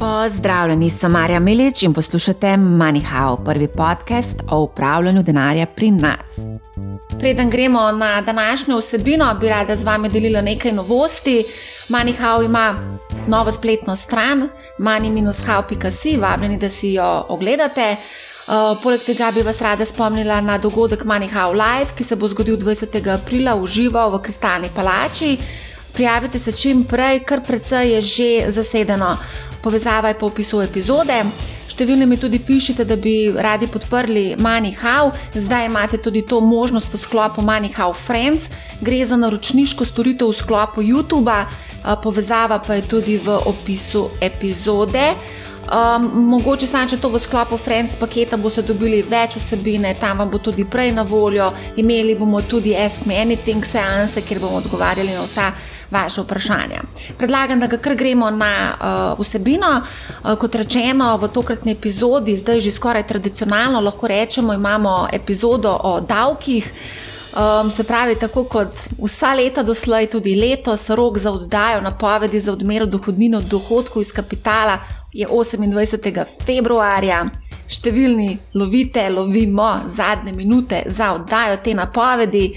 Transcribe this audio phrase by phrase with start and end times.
[0.00, 6.38] Pozdravljeni, sem Marja Milič in poslušate MoneyHow, prvi podcast o upravljanju denarja pri nas.
[7.18, 11.44] Preden gremo na današnjo vsebino, bi rada z vami delila nekaj novosti.
[11.88, 12.74] MoneyHow ima
[13.26, 17.96] novo spletno stran, money-how.com, vabljeni, da si jo ogledate.
[17.96, 22.56] Uh, poleg tega bi vas rada spomnila na dogodek MoneyHow Live, ki se bo zgodil
[22.56, 23.12] 20.
[23.14, 25.36] aprila v živo v Kristalni palači.
[25.92, 29.16] Prijavite se čim prej, kar precej je že zasedeno.
[29.62, 31.24] Povezava je po opisu epizode.
[31.70, 37.00] Številni mi tudi pišete, da bi radi podprli MoneyHow, zdaj imate tudi to možnost v
[37.00, 38.50] sklopu MoneyHow Friends,
[38.84, 41.32] gre za naročniško storitev v sklopu YouTube,
[42.02, 45.14] povezava pa je tudi v opisu epizode.
[45.70, 50.30] Um, mogoče samo, če to v sklopu Friends paketa boste dobili več vsebine, tam vam
[50.32, 51.52] bo tudi prej na voljo.
[51.78, 55.52] Imeli bomo tudi Ask Me Anything seanse, kjer bomo odgovarjali na vsa
[55.90, 56.82] vaše vprašanja.
[57.18, 59.80] Predlagam, da kar gremo na uh, vsebino.
[59.80, 66.00] Uh, kot rečeno, v tokratni epizodi, zdaj že skoraj tradicionalno, lahko rečemo, imamo epizodo o
[66.00, 66.72] davkih.
[67.30, 72.52] Um, se pravi, tako kot vsa leta doslej, tudi letos, rok za oddajo napovedi za
[72.52, 74.78] odmero dohodnine od dohodkov iz kapitala
[75.12, 76.24] je 28.
[76.46, 77.24] februarja.
[77.70, 82.48] Številni lovite, lovimo zadnje minute za oddajo te napovedi,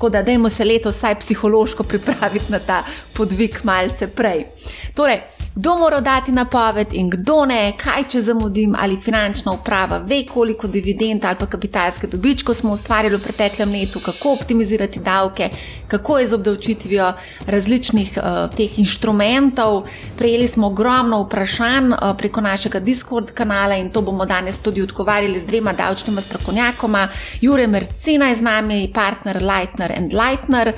[0.00, 4.46] tako da dajmo se letos vsaj psihološko pripraviti na ta podvig malce prej.
[4.94, 5.20] Torej,
[5.54, 10.68] kdo mora dati napoved in kdo ne, kaj če zamudim, ali finančna uprava ve, koliko
[10.68, 15.50] dividend ali pa kapitalske dobičke smo ustvarili v preteklem letu, kako optimizirati davke,
[15.88, 17.12] kako je z obdavčitvijo
[17.46, 19.82] različnih uh, teh inštrumentov.
[20.18, 25.40] Prejeli smo ogromno vprašanj uh, preko našega Discord kanala in to bomo danes tudi odgovarjali
[25.40, 27.08] z dvema davčnima strokovnjakoma.
[27.40, 30.72] Jure Mercina je z nami, partner Lightner and Lightner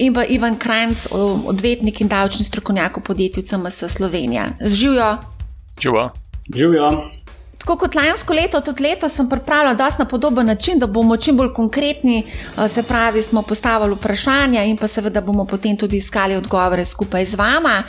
[0.00, 1.06] in pa Ivan Krajnc,
[1.46, 4.46] odvetnik in davčni strokovnjak v podjetju CMS Slovenija.
[4.60, 5.18] Živijo.
[6.54, 6.90] Živijo.
[7.60, 11.52] Tako kot lansko leto, tudi leto sem pripravljal na podoben način, da bomo čim bolj
[11.52, 12.26] konkretni,
[12.68, 17.36] se pravi, smo postavili vprašanja in pa seveda bomo potem tudi iskali odgovore skupaj z
[17.36, 17.82] vama,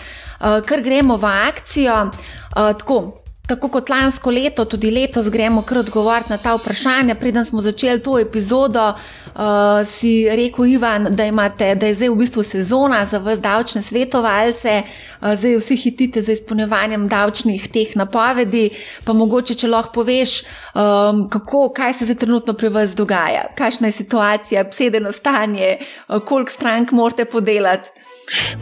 [0.68, 2.12] ker gremo v akcijo.
[2.54, 7.16] Tako, Tako kot lansko leto, tudi letos gremo kar odgovoriti na ta vprašanja.
[7.20, 9.42] Preden smo začeli to epizodo, uh,
[9.86, 14.76] si rekel, Ivan, da, imate, da je zdaj v bistvu sezona za vse davčne svetovalce,
[14.84, 18.70] uh, zdaj vsi hitite za izpolnjevanjem davčnih teh napovedi.
[19.04, 23.92] Pa mogoče, če lahko poveš, um, kako, kaj se zdaj trenutno pri vas dogaja, kakšna
[23.92, 25.78] je situacija, obsedeno stanje,
[26.08, 27.90] uh, koliko strank morate podelati.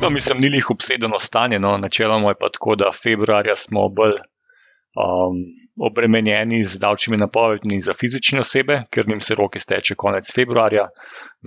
[0.01, 1.59] No, mislim, ni jih obsedeno stanje.
[1.59, 1.77] No.
[1.77, 4.17] Načeloma je pa tako, da februarja smo bolj
[4.99, 5.39] um,
[5.79, 10.89] obremenjeni z davčnimi napovedmi za fizične osebe, ker jim se roki steče konec februarja,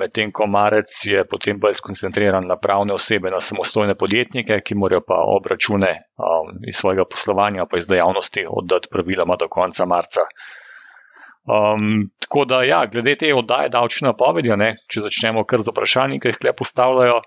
[0.00, 5.04] medtem ko marec je potem bolj skoncentriran na pravne osebe, na samostojne podjetnike, ki morajo
[5.08, 10.24] pa obračune um, iz svojega poslovanja, pa iz dejavnosti oddati praviloma do konca marca.
[11.42, 16.20] Um, tako da, ja, glede te oddaje davčne napovedi, ne, če začnemo kar z vprašanji,
[16.22, 17.20] ki jih le postavljajo,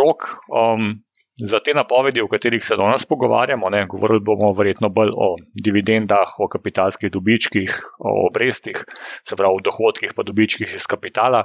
[0.00, 0.94] rok um,
[1.42, 5.32] Za te napovedi, o katerih se danes pogovarjamo, ne, govorili bomo verjetno bolj o
[5.64, 8.84] dividendah, o kapitalskih dobičkih, o obrestih,
[9.28, 11.42] se pravi o dohodkih, pa dobičkih iz kapitala.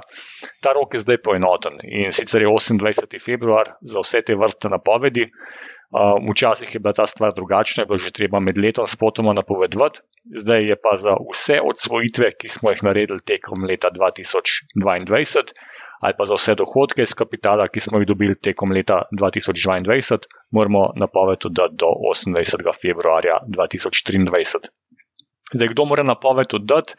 [0.62, 3.18] Ta rok je zdaj poenoten in sicer je 28.
[3.24, 5.26] februar za vse te vrste napovedi.
[6.30, 10.02] Včasih je bila ta stvar drugačna, je bilo že treba med letom spotoma napovedovati,
[10.36, 15.54] zdaj je pa za vse odsvojitve, ki smo jih naredili tekom leta 2022
[16.00, 20.18] ali pa za vse dohodke iz kapitala, ki smo jih dobili tekom leta 2022,
[20.50, 21.94] moramo napovedati do
[22.26, 22.70] 28.
[22.82, 24.68] februarja 2023.
[25.52, 26.94] Zdaj, kdo mora napovedati dati?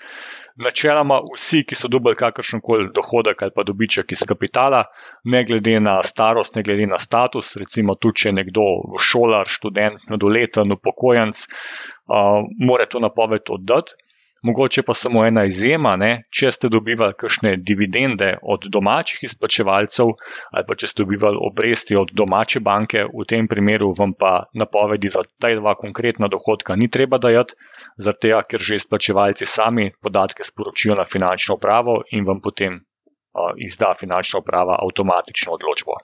[0.60, 4.84] Načeloma vsi, ki so dobili kakršen koli dohodek ali pa dobiček iz kapitala,
[5.24, 8.66] ne glede na starost, ne glede na status, recimo tudi če je nekdo
[9.00, 14.09] šolar, študent, mladoleten, upokojenc, uh, mora to napovedati oddati.
[14.44, 16.24] Mogoče pa samo ena izjema, ne?
[16.32, 20.14] če ste dobivali kakšne dividende od domačih izplačevalcev
[20.52, 25.12] ali pa če ste dobivali obresti od domače banke, v tem primeru vam pa napovedi
[25.12, 27.56] za ta dva konkretna dohodka ni treba dajati,
[27.98, 33.94] zato ker že izplačevalci sami podatke sporočijo na finančno upravo in vam potem uh, izda
[34.00, 36.00] finančna uprava avtomatično odločbo.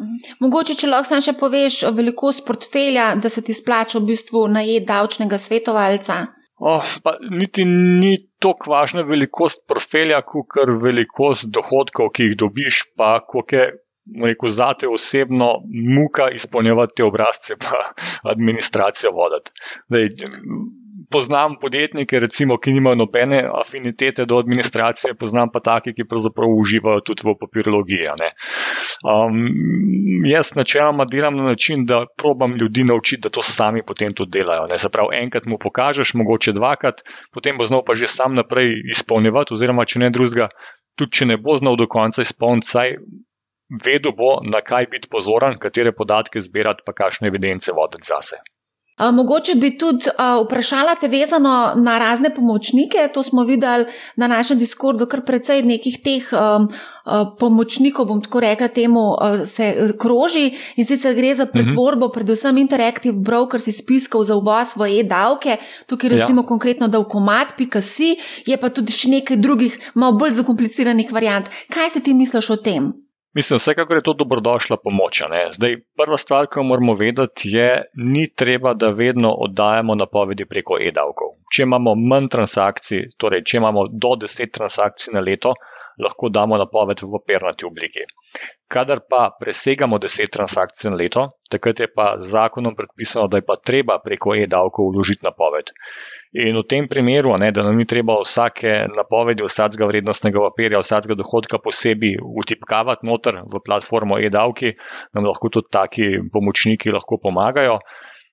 [0.00, 0.36] Mhm.
[0.40, 4.86] Mogoče, če lahko samo še poveš velikost portfelja, da se ti splača v bistvu najeti
[4.88, 6.26] davčnega svetovalca.
[6.60, 12.82] Oh, pa, niti ni tako važna velikost portfelja, kot je velikost dohodkov, ki jih dobiš,
[13.00, 13.70] pa koliko je
[14.24, 15.48] rekel, zate osebno
[15.96, 17.80] muka izpolnjevati te obrazce, pa
[18.32, 19.52] administracijo voditi.
[21.10, 27.00] Poznam podjetnike, recimo, ki nimajo nobene afinitete do administracije, poznam pa take, ki pravzaprav uživajo
[27.00, 28.08] tudi v papirologiji.
[29.04, 29.40] Um,
[30.30, 34.66] jaz načeloma delam na način, da probam ljudi naučiti, da to sami potem tudi delajo.
[34.70, 34.78] Ne?
[34.78, 37.02] Se pravi, enkrat mu pokažeš, mogoče dvakrat,
[37.34, 40.48] potem bo znal pa že sam naprej izpolnjevati, oziroma če ne drugega,
[40.98, 42.96] tudi če ne bo znal do konca izpolniti, saj
[43.84, 48.40] vedel bo, na kaj biti pozoren, katere podatke zbirati, pa kakšne evidence voditi zase.
[49.12, 53.08] Mogoče bi tudi uh, vprašala te vezano na razne pomočnike.
[53.14, 53.84] To smo videli
[54.16, 56.68] na našem Discordu, kar precej nekih teh um,
[57.38, 59.00] pomočnikov, bom tako rekla, temu
[59.46, 61.52] se kroži in sicer gre za mhm.
[61.52, 62.12] pretvorbo, -huh.
[62.12, 65.56] predvsem Interactive Brokers iz spiskov za uvoz v e-davke,
[65.86, 66.16] tukaj ja.
[66.16, 66.46] recimo ja.
[66.46, 68.16] konkretno davkomat.si,
[68.46, 71.46] je pa tudi še nekaj drugih, malo bolj zakompliciranih variant.
[71.68, 72.92] Kaj se ti misliš o tem?
[73.34, 75.22] Mislim, vsekakor je to dobrodošla pomoč.
[75.52, 80.78] Zdaj, prva stvar, ki jo moramo vedeti, je, ni treba, da vedno oddajamo napovedi preko
[80.82, 81.36] e-davkov.
[81.54, 85.54] Če imamo manj transakcij, torej če imamo do 10 transakcij na leto,
[86.02, 88.06] lahko damo napoved v papirnati obliki.
[88.70, 93.60] Kadar pa presegamo 10 transakcij na leto, takrat je pa zakonom predpisano, da je pa
[93.62, 95.70] treba preko e-davkov vložiti napoved.
[96.30, 101.16] In v tem primeru, ne, da nam ni treba vsake napovedi vsakega vrednostnega papirja, vsakega
[101.18, 104.76] dohodka posebej utipkavati noter v platformo e-davki,
[105.18, 107.80] nam lahko tudi taki pomočniki lahko pomagajo.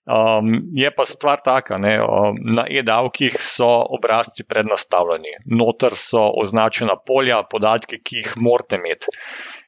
[0.07, 3.67] Um, je pa stvar taka, ne, um, na e-davkih so
[3.97, 9.11] obrazci prednastavljeni, noter so označena polja, podatke, ki jih morate imeti.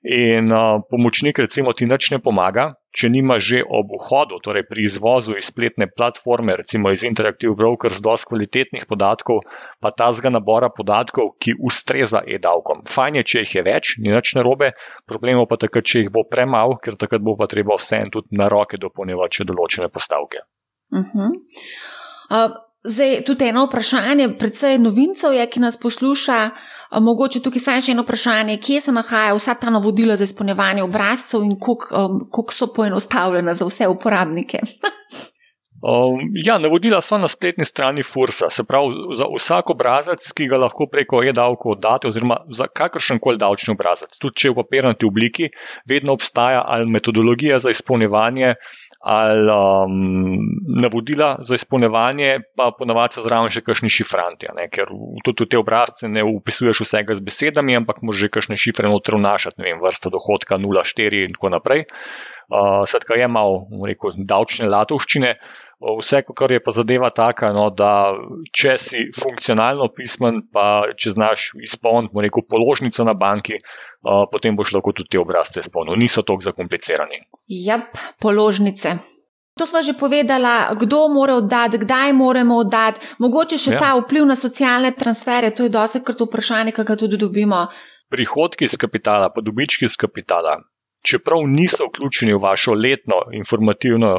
[0.05, 4.86] In uh, pomočnik, recimo, ti nič ne pomaga, če nima že ob vhodu, torej pri
[4.88, 9.44] izvozu iz spletne platforme, recimo iz Interactive Brokers, dosti kvalitetnih podatkov,
[9.80, 12.86] pa ta zga nabora podatkov, ki ustreza e-davkom.
[12.89, 14.74] Fajn je, če jih je več, ni nič narobe,
[15.09, 18.39] problemov pa takrat, če jih bo premalo, ker takrat bo pa treba vse en tudi
[18.39, 20.45] na roke dopolnjevati določene postavke.
[20.89, 21.31] Uh -huh.
[22.33, 26.37] uh, Zdaj, tudi eno vprašanje, predvsej novincev je, ki nas posluša.
[27.03, 31.43] Mogoče tukaj samo še eno vprašanje, kje se nahaja vsa ta navodila za izpolnjevanje obrazcev
[31.43, 34.61] in koliko um, so poenostavljena za vse uporabnike.
[35.91, 38.47] um, ja, navodila so na spletni strani Fursa.
[38.49, 43.43] Se pravi, za vsak obrazec, ki ga lahko preko e-davko oddate, oziroma za kakršen koli
[43.43, 45.51] davčni obrazec, tudi če je v papirnati obliki,
[45.83, 48.55] vedno obstaja ali metodologija za izpolnjevanje
[48.99, 50.39] ali um,
[50.81, 54.67] navodila za izpolnjevanje, pa ponavadi so zraven še kakšni šifranti, ne?
[54.71, 54.91] ker
[55.23, 59.15] tudi v te obrazce ne upisuješ vsega z besedami, ampak moraš že kakšne šifre noter
[59.15, 61.87] vnašati, ne vem, vrsta dohodka 0,4 in tako naprej.
[62.49, 65.35] Uh, Skratka, je malo, rekel, davčne latovščine.
[65.37, 65.69] Vse,
[66.35, 68.11] kar je pa zadeva taka, no, da
[68.51, 74.73] če si funkcionalno pismen, pa če znaš izpolniti, rekel, položnico na banki, uh, potem boš
[74.75, 75.95] lahko tudi te obrazce izpolnil.
[75.95, 77.23] Niso tako zakomplicirani.
[77.47, 77.79] Ja,
[78.19, 78.97] položnice.
[79.59, 83.79] To smo že povedali, kdo mora oddati, kdaj moramo oddati, mogoče še ja.
[83.79, 87.67] ta vpliv na socialne transfere, to je dosti krat vprašanje, kaj tudi dobimo.
[88.09, 90.55] Prihodki iz kapitala, pa dobički iz kapitala,
[91.05, 93.21] čeprav niso vključeni v vašo letno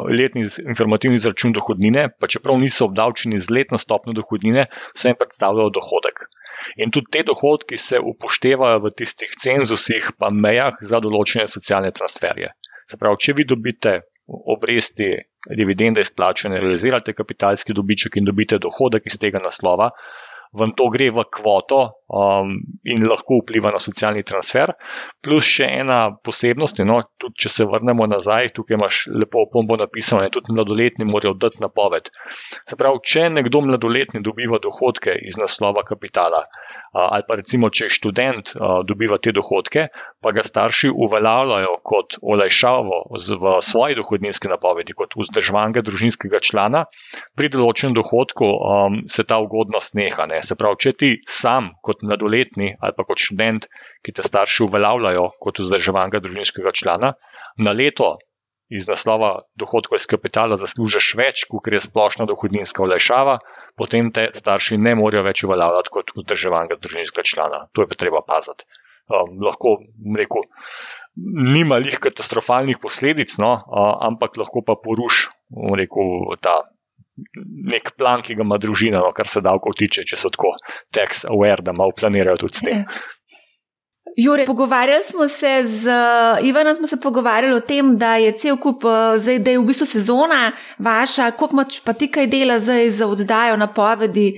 [0.08, 6.24] letni informativni izračun dohodnine, pa čeprav niso obdavčeni z letno stopno dohodnine, vsem predstavljajo dohodek.
[6.76, 12.52] In tudi te dohodki se upoštevajo v tistih cenzusih, pa mejah za določene socialne transferje.
[12.90, 13.92] Se pravi, če vi dobite
[14.26, 15.12] obresti,
[15.56, 19.90] dividende izplačene, realizirate kapitalski dobiček in dobite dohodek iz tega naslova,
[20.52, 21.80] vam to gre v kvoto
[22.10, 24.74] um, in lahko vpliva na socialni transfer.
[25.22, 30.26] Plus še ena posebnost, no, tudi če se vrnemo nazaj, tukaj imaš lepo opombo napisano,
[30.26, 32.10] da tudi mladoletni morajo dati napoved.
[32.68, 36.44] Se pravi, če nekdo mladoletni dobiva dohodke iz naslova kapitala,
[36.92, 38.54] ali pa recimo, če študent
[38.88, 39.86] dobiva te dohodke,
[40.20, 46.84] pa ga starši uveljavljajo kot olajšavo v svoji dohodninski napovedi, kot vzdržvanega družinskega člana,
[47.38, 48.50] pri določenem dohodku
[49.10, 50.26] se ta ugodnost neha.
[50.30, 50.42] Ne.
[50.42, 53.68] Se pravi, če ti sam kot mladoletni ali pa kot študent,
[54.04, 57.14] ki te starši uveljavljajo kot vzdržvanega družinskega člana,
[57.58, 58.16] na leto
[58.70, 63.40] iz naslova dohodkov iz kapitala zaslužiš več, kot je splošna dohodninska olajšava,
[63.78, 67.64] potem te starši ne morejo več uveljavljati kot vzdrževanega družinskega člana.
[67.74, 68.68] To je treba paziti.
[69.10, 69.80] Um, lahko
[70.14, 70.46] rekel,
[71.56, 75.26] nima lih katastrofalnih posledic, no, uh, ampak lahko pa poruši
[76.46, 76.60] ta
[77.72, 80.54] nek plan, ki ga ima družina, no, kar se davkov tiče, če so tako
[80.94, 82.84] tax aware, da malo planirajo tudi s tem.
[84.16, 85.90] Jure, pogovarjali smo se z
[86.42, 89.64] Ivanom, smo se pogovarjali o tem, da je cel kup, eh, zdaj, da je v
[89.64, 94.34] bistvu sezona vaša, koliko imaš pa ti kaj dela zdaj za oddajo napovedi.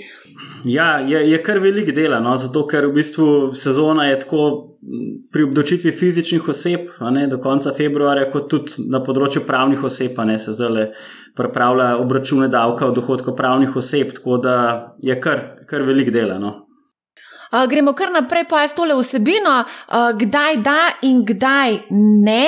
[0.64, 2.36] Ja, je, je kar velik dela, no?
[2.36, 4.42] zato ker v bistvu sezona je tako
[5.32, 10.38] pri obdočitvi fizičnih oseb, ne, do konca februarja, kot tudi na področju pravnih oseb, ne
[10.42, 10.90] se zdaj
[11.38, 14.56] pripravlja obračune davka od dohodkov pravnih oseb, tako da
[14.98, 16.38] je kar, kar velik dela.
[16.42, 16.61] No?
[17.52, 21.78] Uh, gremo kar naprej, pa je tole vsebino, uh, kdaj da in kdaj
[22.24, 22.46] ne,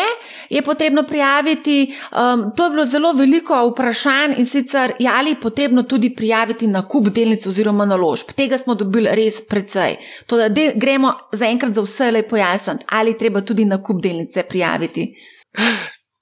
[0.48, 1.94] je potrebno prijaviti.
[2.12, 6.66] Um, to je bilo zelo veliko vprašanj in sicer, ja, ali je potrebno tudi prijaviti
[6.66, 8.32] na kup delnic oziroma naložb.
[8.36, 9.98] Tega smo dobili res precej.
[10.26, 14.46] To, da del, gremo zaenkrat za vse le pojasniti, ali treba tudi na kup delnice
[14.48, 15.10] prijaviti.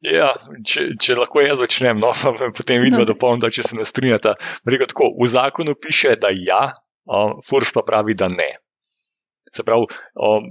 [0.02, 0.32] Ja,
[0.66, 2.10] če, če lahko jaz začnem, no,
[2.58, 3.04] potem vidim, no.
[3.04, 4.34] da dopolnim, da če se ne strinjate.
[4.66, 6.72] V zakonu piše, da ja,
[7.06, 8.50] um, Furs pa pravi, da ne.
[9.52, 9.84] Se pravi,
[10.16, 10.46] um,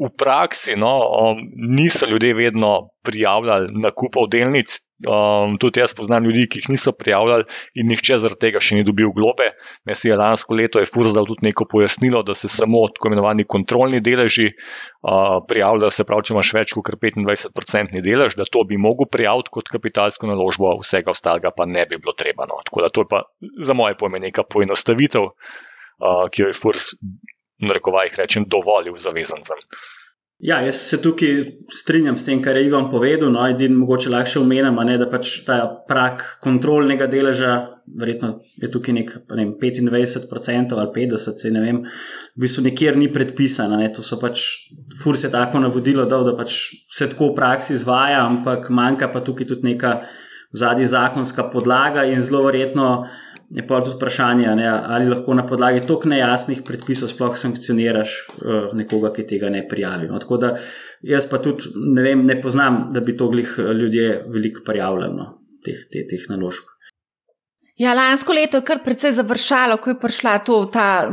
[0.00, 4.80] v praksi no, um, niso ljudje vedno prijavljali nakupov delnic.
[5.00, 7.44] Um, tudi jaz poznam ljudi, ki jih niso prijavljali
[7.80, 9.46] in nihče zaradi tega še ni dobil globe.
[9.88, 14.02] Mes je lansko leto je Furzdal tudi neko pojasnilo, da se samo tako imenovani kontrolni
[14.04, 15.92] deleži uh, prijavljajo.
[15.94, 20.28] Se pravi, če imaš več kot 25-odstotni delež, da to bi mogel prijaviti kot kapitalsko
[20.32, 22.48] naložbo, vsega ostalega pa ne bi bilo treba.
[22.50, 22.60] No.
[22.66, 23.24] Tako da to je pa
[23.62, 26.94] za moje pojme neka poenostavitev, uh, ki jo je Furz
[27.60, 29.58] na rekovajih rečem, dovolil zavezancem.
[30.40, 33.28] Ja, jaz se tukaj strinjam s tem, kar je Ivan povedal.
[33.28, 37.58] No, edin mogoče lahko omenim, da pač ta prak kontrolnega deleža,
[38.00, 43.10] verjetno je tukaj nek, ne vem, 25% ali 50%, ne vem, v bistvu nikjer ni
[43.12, 43.82] predpisano.
[43.92, 44.46] To so pač,
[45.02, 46.56] furs je tako navodilo, da, da pač
[46.88, 49.98] se tako v praksi izvaja, ampak manjka pa tukaj tudi neka
[50.56, 53.04] zadnja zakonska podlaga in zelo verjetno
[53.50, 58.70] je pa tudi vprašanje, ne, ali lahko na podlagi tako nejasnih predpisov sploh sankcioniraš uh,
[58.78, 60.06] nekoga, ki tega ne prijavi.
[60.10, 60.52] No, tako da
[61.02, 65.16] jaz pa tudi ne, vem, ne poznam, da bi to glih eh, ljudje veliko prijavljali,
[65.16, 65.26] no,
[65.66, 66.70] teh, te, teh naložb.
[67.80, 71.08] Ja, lansko leto je kar precej završalo, ko je prišla to, ta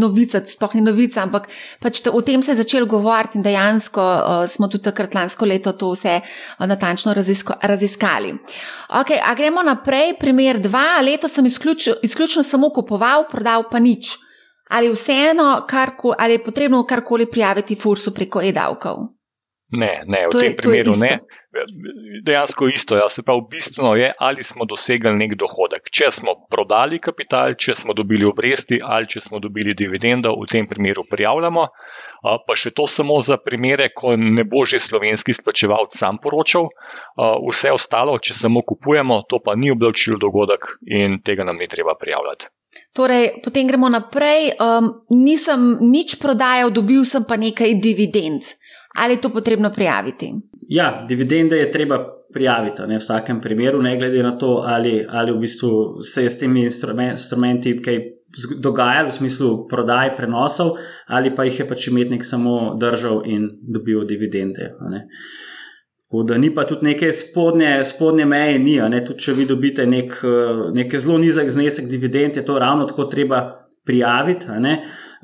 [0.00, 1.46] novica, sploh ni novica, ampak
[1.80, 5.72] pač o tem se je začelo govoriti in dejansko uh, smo tudi takrat lansko leto
[5.72, 8.34] to vse uh, natančno razisko, raziskali.
[9.00, 14.18] Okay, a gremo naprej, primer dva, leto sem izključ, izključno samo kupoval, prodal pa nič.
[14.76, 19.08] Ali, vseeno, karko, ali je potrebno karkoli prijaviti fursu preko e-davkov?
[19.72, 21.16] Ne, ne, v to tem je, primeru ne
[22.22, 22.96] dejansko isto.
[22.96, 23.08] Ja.
[23.08, 25.90] Se pravi, bistveno je, ali smo dosegli nek dohodek.
[25.90, 30.68] Če smo prodali kapital, če smo dobili obresti ali če smo dobili dividendo, v tem
[30.70, 31.66] primeru prijavljamo.
[32.46, 36.70] Pa še to samo za primere, ko ne bo že slovenski splačevalc sam poročal.
[37.44, 41.96] Vse ostalo, če samo kupujemo, to pa ni obdavčil dogodek in tega nam ni treba
[42.00, 42.48] prijavljati.
[42.94, 44.54] Torej, potem gremo naprej.
[44.58, 48.54] Um, nisem nič prodajal, dobil sem pa nekaj dividend.
[48.94, 50.34] Ali je to potrebno prijaviti?
[50.68, 51.98] Ja, dividende je treba
[52.32, 56.30] prijaviti ne, v vsakem primeru, ne glede na to, ali, ali v bistvu se je
[56.30, 58.00] s temi instrumenti kaj
[58.58, 60.74] dogajalo, v smislu prodaj, prenosov,
[61.06, 64.72] ali pa jih je pač imetnik samo držal in dobil dividende.
[66.04, 68.78] Tako da ni pa tudi neke spodnje, spodnje meje, ni.
[69.06, 70.18] Tudi če vi dobite nek,
[70.74, 73.44] nek zelo nizek znesek dividend, je to ravno tako treba
[73.86, 74.46] prijaviti.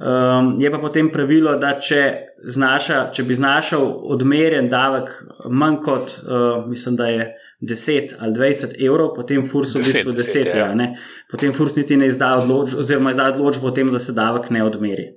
[0.01, 2.01] Um, je pa potem pravilo, da če,
[2.45, 5.11] znaša, če bi znašal odmerjen davek
[5.51, 7.31] manj kot, uh, mislim, da je
[7.61, 10.89] 10 ali 20 evrov, potem furs v bistvu 10, 10 ja, ja.
[11.31, 14.65] potem furs niti ne izda odločbo, oziroma izda odločbo o tem, da se davek ne
[14.65, 15.11] odmeri.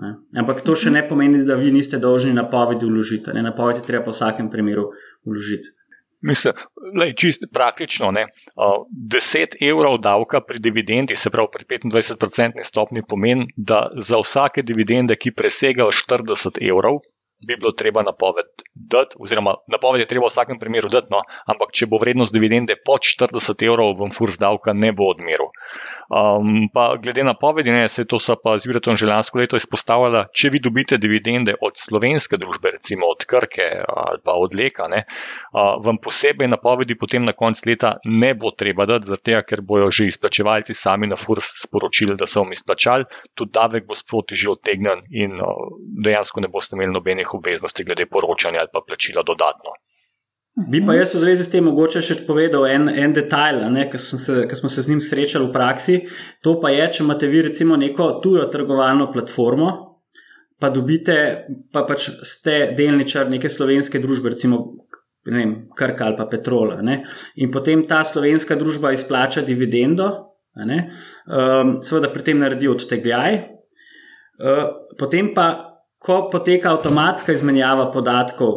[0.00, 0.14] Ne.
[0.40, 3.34] Ampak to še ne pomeni, da vi niste dolžni napovedi vložiti.
[3.34, 4.86] Napovedi treba po vsakem primeru
[5.26, 5.74] vložiti.
[6.22, 6.52] Mislim,
[7.00, 13.46] lej, čist praktično, ne, 10 evrov davka pri dividendi, se pravi pri 25-odstotni stopni, pomeni,
[13.56, 17.00] da za vsake dividende, ki presegajo 40 evrov,
[17.46, 21.72] bi bilo treba napoved dati, oziroma napoved je treba v vsakem primeru dati, no, ampak
[21.72, 25.48] če bo vrednost dividende pod 40 evrov, vam furs davka ne bo odmeril.
[26.10, 29.54] Um, pa glede na povedi, ne, se to so pa z Juretom že lansko leto
[29.54, 34.88] izpostavljala, če vi dobite dividende od slovenske družbe, recimo od Krke ali pa od Leka,
[34.90, 39.38] ne, uh, vam posebej na povedi potem na konc leta ne bo treba dati, zato
[39.46, 43.06] ker bojo že izplačevalci sami na furs sporočili, da so vam izplačali,
[43.38, 48.10] tudi davek bo sproti že odtegnen in uh, dejansko ne boste imeli nobenih obveznosti glede
[48.10, 49.78] poročanja ali pa plačila dodatno.
[50.68, 53.98] Bi pa jaz v zvezi s tem mogoče še povedal en, en detajl, ki
[54.58, 56.00] smo se z njim srečali v praksi.
[56.44, 59.70] To pa je, če imate vi recimo neko tujo trgovalno platformo,
[60.60, 61.16] pa dobite,
[61.72, 64.60] pa pač ste delničar neke slovenske družbe, recimo
[65.24, 66.80] vem, Krka ali pa Petrola.
[66.82, 67.00] Ne?
[67.40, 70.10] In potem ta slovenska družba izplača dividendo,
[70.60, 73.40] um, seveda pri tem naredi odtegljaj,
[74.42, 74.64] uh,
[74.98, 75.48] potem pa
[76.00, 78.54] ko poteka avtomatska izmenjava podatkov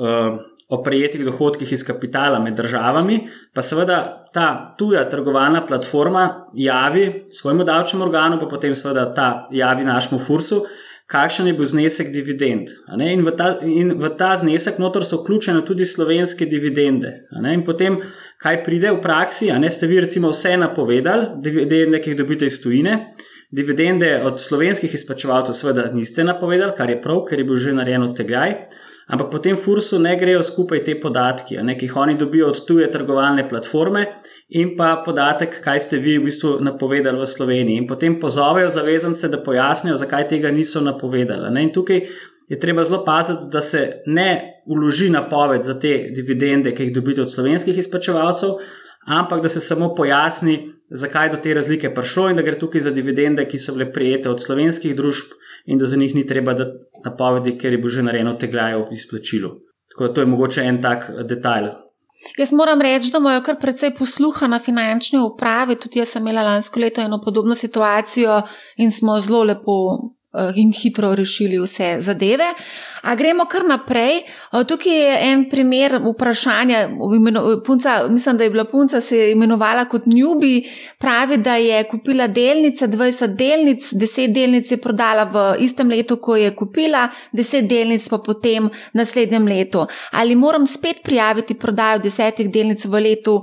[0.00, 3.20] uh, o prejetih dohodkih iz kapitala med državami,
[3.54, 9.84] pa seveda ta tuja trgovalna platforma javi svojemu davčnemu organu, pa potem seveda ta javi
[9.84, 10.62] našemu fursu,
[11.10, 12.70] kakšen je bil znesek dividend.
[13.02, 17.10] In v, ta, in v ta znesek notor so vključene tudi slovenske dividende.
[17.50, 17.98] In potem,
[18.38, 22.46] kaj pride v praksi, a ne ste vi recimo vse napovedali, dividende, ki jih dobite
[22.46, 23.16] iz tujine.
[23.50, 28.06] Dividende od slovenskih izplačevalcev, seveda, niste napovedali, kar je prav, ker je bil že narejen
[28.06, 28.54] odtegaj.
[29.06, 33.48] Ampak potem Fursu ne grejo skupaj te podatki, ki jih oni dobijo od tuje trgovalne
[33.48, 34.06] platforme
[34.48, 37.78] in pa podatek, kaj ste vi v bistvu napovedali v Sloveniji.
[37.78, 41.50] In potem pozovejo zavezance, da pojasnijo, zakaj tega niso napovedali.
[41.50, 41.62] Ne?
[41.62, 42.06] In tukaj
[42.50, 47.22] je treba zelo paziti, da se ne uloži napoved za te dividende, ki jih dobite
[47.22, 48.58] od slovenskih izplačevalcev,
[49.06, 52.90] ampak da se samo pojasni, zakaj do te razlike prišlo in da gre tukaj za
[52.90, 55.30] dividende, ki so bile prijete od slovenskih družb
[55.66, 56.54] in da za njih ni treba
[57.04, 59.50] napovedi, ker je bil že narejeno teglaje v izplačilu.
[59.90, 61.70] Tako da to je mogoče en tak detajl.
[62.38, 65.78] Jaz moram reči, da imajo kar precej posluha na finančni upravi.
[65.80, 68.42] Tudi jaz sem imela lansko leto eno podobno situacijo
[68.76, 70.19] in smo zelo lepo Eh,
[70.54, 72.44] in hitro rešili vse zadeve.
[73.02, 74.16] A gremo kar naprej.
[74.16, 76.88] Eh, tukaj je en primer vprašanja.
[77.66, 80.70] Punca, mislim, da je bila punca se imenovala kot Njubi.
[80.98, 86.36] Pravi, da je kupila delnice, 20 delnic, 10 delnic je prodala v istem letu, ko
[86.36, 89.86] je kupila, 10 delnic pa potem naslednjem letu.
[90.12, 93.42] Ali moram spet prijaviti prodajo desetih delnic v letu?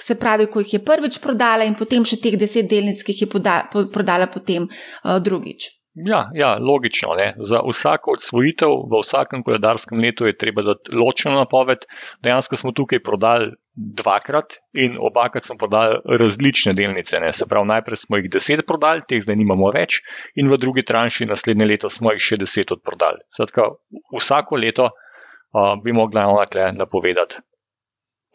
[0.00, 3.22] Se pravi, ko jih je prvič prodala, in potem še teh deset delnic, ki jih
[3.22, 5.70] je poda, po, prodala potem uh, drugič.
[5.96, 7.14] Ja, ja logično.
[7.16, 7.34] Ne.
[7.40, 11.86] Za vsako odsvojitev v vsakem koledarskem letu je treba dati ločeno napoved.
[12.22, 17.20] Dejansko smo tukaj prodali dvakrat in obakrat smo prodali različne delnice.
[17.20, 17.32] Ne.
[17.32, 20.02] Se pravi, najprej smo jih deset prodali, teh zdaj nimamo več,
[20.36, 23.24] in v drugi tranši naslednje leto smo jih še deset odprodali.
[23.32, 23.70] Skratka,
[24.12, 27.40] vsako leto uh, bi mogla ona napovedati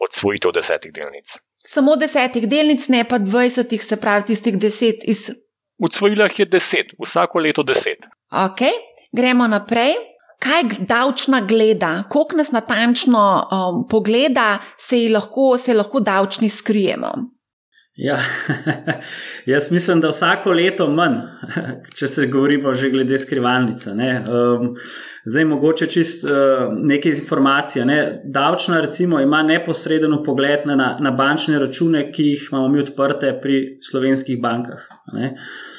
[0.02, 1.38] odsvojitev desetih delnic.
[1.62, 5.28] Samo desetih delnic, ne pa dvajsetih, se pravi, tistih deset iz
[5.82, 8.06] Odsvojila jih je deset, vsako leto deset.
[8.30, 8.60] Ok,
[9.12, 9.94] gremo naprej.
[10.42, 17.12] Kaj davčna gleda, koliko nas natančno um, pogleda, se lahko, se lahko davčni skrijemo?
[17.94, 18.18] Ja,
[19.52, 21.18] jaz mislim, da vsako leto manj,
[21.98, 23.94] če se govorimo že glede skrivalnice.
[23.94, 24.10] Ne.
[24.26, 24.72] Um,
[25.24, 27.84] zdaj, mogoče čist uh, nekaj informacij.
[27.84, 27.98] Ne.
[28.24, 33.60] Davčna, recimo, ima neposreden pogled na, na bančne račune, ki jih imamo mi odprte pri
[33.90, 34.88] slovenskih bankah.
[35.12, 35.34] Ne.
[35.34, 35.71] Uh,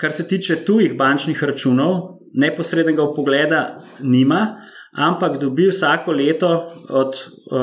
[0.00, 4.56] kar se tiče tujih bančnih računov, neposrednega upogleda nima,
[4.92, 7.16] ampak dobi vsako leto od,
[7.50, 7.58] uh,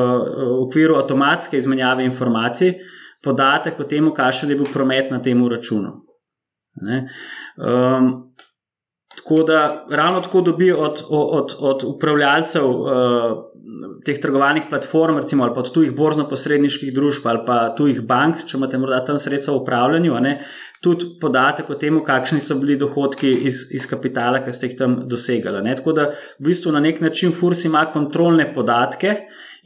[0.47, 2.73] v okviru avtomatske izmenjave informacij
[3.23, 5.91] podatek o tem, kakšen je bil promet na tem računu.
[6.79, 8.11] Um,
[9.17, 12.87] tako da ravno tako dobi od, od, od upravljalcev uh,
[14.05, 18.57] teh trgovalnih platform, recimo ali pa od tujih borzno-posredniških družb ali pa tujih bank, če
[18.57, 20.33] imate morda tam sredstva v upravljanju, ne,
[20.83, 24.97] tudi podatek o tem, kakšni so bili dohodki iz, iz kapitala, ki ste jih tam
[25.09, 25.63] dosegali.
[25.65, 25.75] Ne.
[25.79, 29.15] Tako da v bistvu na nek način FURS ima kontrolne podatke.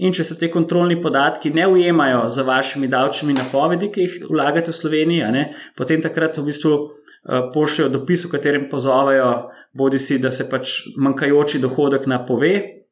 [0.02, 4.74] In če se te kontrolni podatki ne ujemajo za vašimi davčnimi napovedi, ki jih vlagate
[4.74, 5.44] v Sloveniji, ne,
[5.78, 9.30] potem takrat v bistvu uh, pošljajo dopis, v katerem pozovejo,
[9.78, 12.83] bodi si, da se pač manjkajoči dohodek napove,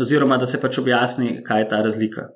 [0.00, 2.28] oziroma da se pač objasni, kaj je ta razlika.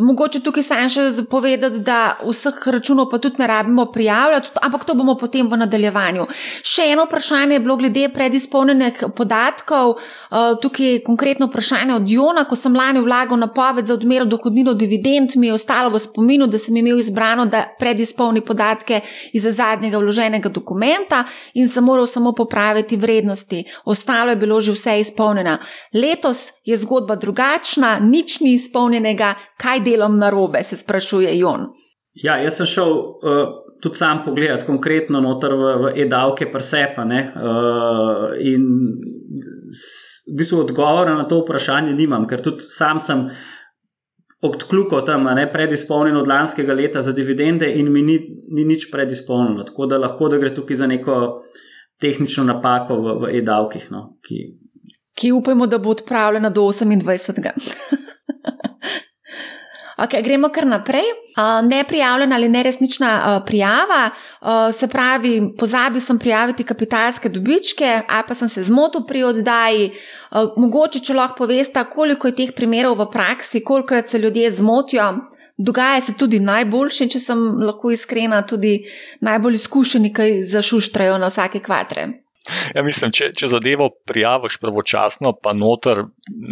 [0.00, 4.94] Mogoče tukaj sam še zapovedati, da vseh računov pa tudi ne rabimo prijavljati, ampak to
[4.96, 6.24] bomo potem v nadaljevanju.
[6.64, 9.98] Še eno vprašanje je bilo glede predizpolnjenih podatkov.
[9.98, 14.72] Eh, tukaj je konkretno vprašanje od Jona, ko sem lani vlagal napoved za odmero dohodnino
[14.72, 19.02] dividend, mi je ostalo v spominu, da sem imel izbrano, da predizpolni podatke
[19.36, 23.64] iz zadnjega vloženega dokumenta in sem moral samo popraviti vrednosti.
[23.84, 25.58] Ostalo je bilo že vse izpolnjeno.
[25.92, 29.34] Letos je zgodba drugačna, nič ni izpolnjenega.
[29.60, 31.68] Kaj delam na robe, se sprašuje Jon.
[32.14, 33.42] Ja, jaz sem šel uh,
[33.82, 37.06] tudi sam pogledat, konkretno noter v, v e-davke, presepa.
[37.06, 38.68] Uh, in
[40.28, 43.26] v bistvu odgovora na to vprašanje nimam, ker tudi sam sem.
[44.42, 48.16] Odkljukal tam, ne predizpolnjeno od lanskega leta za dividende, in mi ni,
[48.50, 49.62] ni nič predizpolnjeno.
[49.68, 51.18] Tako da lahko da gre tukaj za neko
[52.02, 53.86] tehnično napako v, v e-davkih.
[53.94, 54.40] No, ki...
[55.14, 57.38] ki upajmo, da bo odpravljena do 28.
[60.02, 61.04] Okay, gremo kar naprej.
[61.36, 64.10] Uh, neprijavljena ali neresnična uh, prijava,
[64.40, 69.90] uh, se pravi, pozabil sem prijaviti kapitalske dobičke, ali pa sem se zmotil pri oddaji.
[70.30, 75.12] Uh, mogoče, če lahko poveste, koliko je teh primerov v praksi, kolikrat se ljudje zmotijo.
[75.58, 78.80] Dogaja se tudi najboljši, če sem lahko iskrena, tudi
[79.20, 82.08] najbolj izkušeni, ki zašuštrajo na vsake kvatre.
[82.74, 86.02] Ja, mislim, če, če zadevo prijaviš pravočasno, pa noter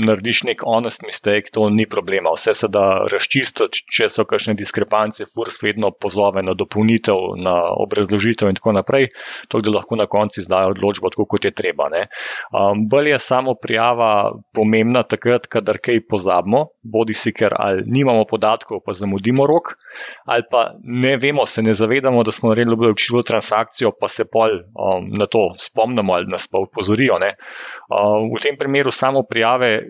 [0.07, 2.31] narediš nek honest mistake, to ni problema.
[2.37, 8.53] Vse se da razčistiti, če so kakšne diskrepance, furs vedno pozove na dopolnitev, na obrazložitev
[8.53, 9.09] in tako naprej,
[9.51, 11.89] to, da lahko na koncu izdajo odločbo tako, kot je treba.
[11.91, 18.29] Um, bolje je samo prijava pomembna takrat, kadar kaj pozabimo, bodi si ker ali nimamo
[18.31, 19.75] podatkov, pa zamudimo rok,
[20.31, 24.61] ali pa ne vemo, se ne zavedamo, da smo naredili obdavčljivo transakcijo, pa se pol
[24.61, 25.80] um, na to spomnimo
[26.15, 27.17] ali nas pa upozorijo.
[27.17, 29.81] Uh, v tem primeru samo prijave.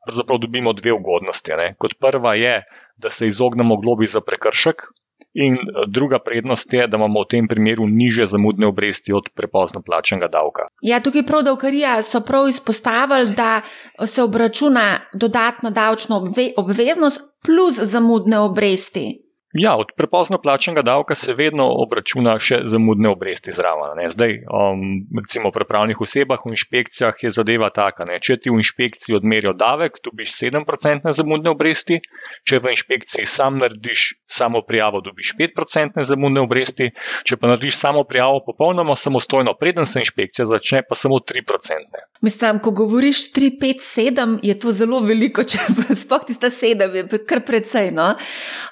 [0.00, 1.52] Pravzaprav dobimo dve ugodnosti.
[1.56, 1.74] Ne.
[1.78, 2.62] Kot prva je,
[2.96, 4.86] da se izognemo globi za prekršek,
[5.34, 5.56] in
[5.88, 10.68] druga prednost je, da imamo v tem primeru niže zamudne obresti od prepozno plačenega davka.
[10.82, 13.60] Ja, tukaj prav davkarija so prav izpostavili, da
[14.06, 16.20] se obračuna dodatna davčna
[16.56, 19.29] obveznost plus zamudne obresti.
[19.52, 23.98] Ja, od prepozno plačenega davka se vedno obračuna še zamudne obresti zraven.
[24.12, 24.82] Zdaj, um,
[25.18, 28.06] recimo pri pravnih osebah v inšpekcijah je zadeva taka.
[28.06, 28.20] Ne?
[28.22, 31.98] Če ti v inšpekciji odmerijo davek, dobiš 7% zamudne obresti,
[32.46, 36.92] če v inšpekciji sam narediš samo prijavo, dobiš 5% zamudne obresti,
[37.26, 42.06] če pa narediš samo prijavo popolnoma samostojno, preden se inšpekcija začne, pa samo 3%.
[42.22, 46.54] Mislim, ko govoriš 3, 5, 7, je to zelo veliko, če pa spoh ti sta
[46.54, 47.90] 7, je kar precej.
[47.98, 48.12] No?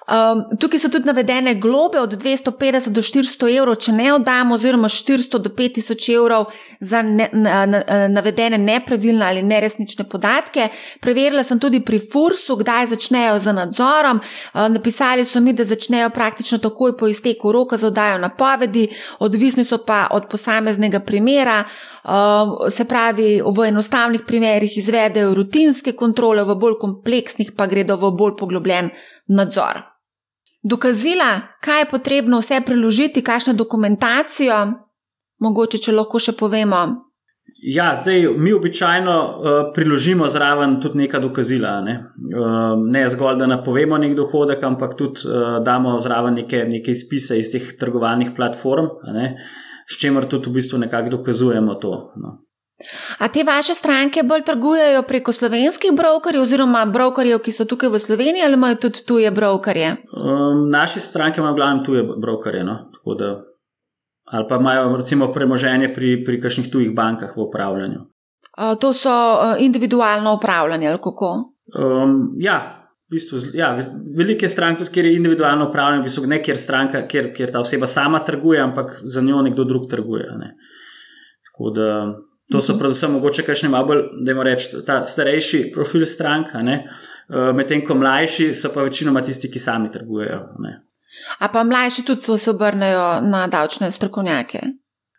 [0.06, 4.88] Um, tukaj so tudi navedene globe od 250 do 400 evrov, če ne oddamo, oziroma
[4.92, 6.44] 400 do 5000 evrov
[6.80, 7.80] za ne, na, na,
[8.12, 10.68] navedene nepravilne ali neresnične podatke.
[11.00, 14.20] Preverila sem tudi pri Fursu, kdaj začnejo z nadzorom.
[14.76, 18.88] Napisali so mi, da začnejo praktično takoj po izteku roka za oddajo napovedi,
[19.24, 21.62] odvisni so pa od posameznega primera.
[22.70, 28.36] Se pravi, v enostavnih primerih izvedejo rutinske kontrole, v bolj kompleksnih pa gredo v bolj
[28.36, 28.90] poglobljen
[29.28, 29.97] nadzor
[30.62, 34.56] dokazila, kaj je potrebno vse preložiti, kakšno dokumentacijo,
[35.40, 36.86] mogoče če lahko še povemo.
[37.64, 41.80] Ja, zdaj mi običajno uh, priložimo zraven tudi neka dokazila.
[41.80, 41.94] Ne,
[42.36, 47.38] uh, ne zgolj, da napovemo nek dohodek, ampak tudi uh, damo zraven neke, neke izpise
[47.40, 49.32] iz teh trgovalnih platform, ne,
[49.88, 51.94] s čimer tudi v bistvu nekako dokazujemo to.
[52.20, 52.36] No.
[53.18, 57.98] A te vaše stranke bolj trgujejo preko slovenskih brokerjev, oziroma brokerjev, ki so tukaj v
[57.98, 59.96] Sloveniji, ali imajo tudi tuje brokerje?
[60.14, 62.64] Um, naše stranke imajo glavno tuje brokerje.
[62.64, 62.78] No?
[63.18, 63.40] Da,
[64.24, 68.00] ali pa imajo recimo premoženje pri, pri kakšnih tujih bankah v upravljanju.
[68.58, 69.10] A, to so
[69.58, 71.34] individualno upravljanje, ali kako?
[71.78, 72.74] Um, ja.
[73.08, 73.70] V bistvu, ja,
[74.16, 77.60] velike stranke, tudi kjer je individualno upravljanje, v bistvu ne kjer stranka, kjer, kjer ta
[77.60, 80.26] oseba sama trguje, ampak za njo nekdo drug trguje.
[80.38, 80.50] Ne.
[81.48, 81.86] Tako da
[82.52, 87.50] To so predvsem mogoče kakšne malo bolj, da jim rečem, ta starejši profil stranka, uh,
[87.56, 90.38] medtem ko mlajši so pa večinoma tisti, ki sami trgujejo.
[90.64, 90.78] Ne.
[91.38, 94.62] A pa mlajši tudi se obrnejo na davčne strokovnjake?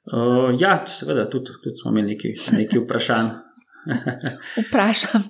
[0.10, 2.18] Uh, ja, seveda, tudi, tudi smo imeli
[2.52, 3.30] nekaj vprašanj.
[4.68, 5.24] Vprašam.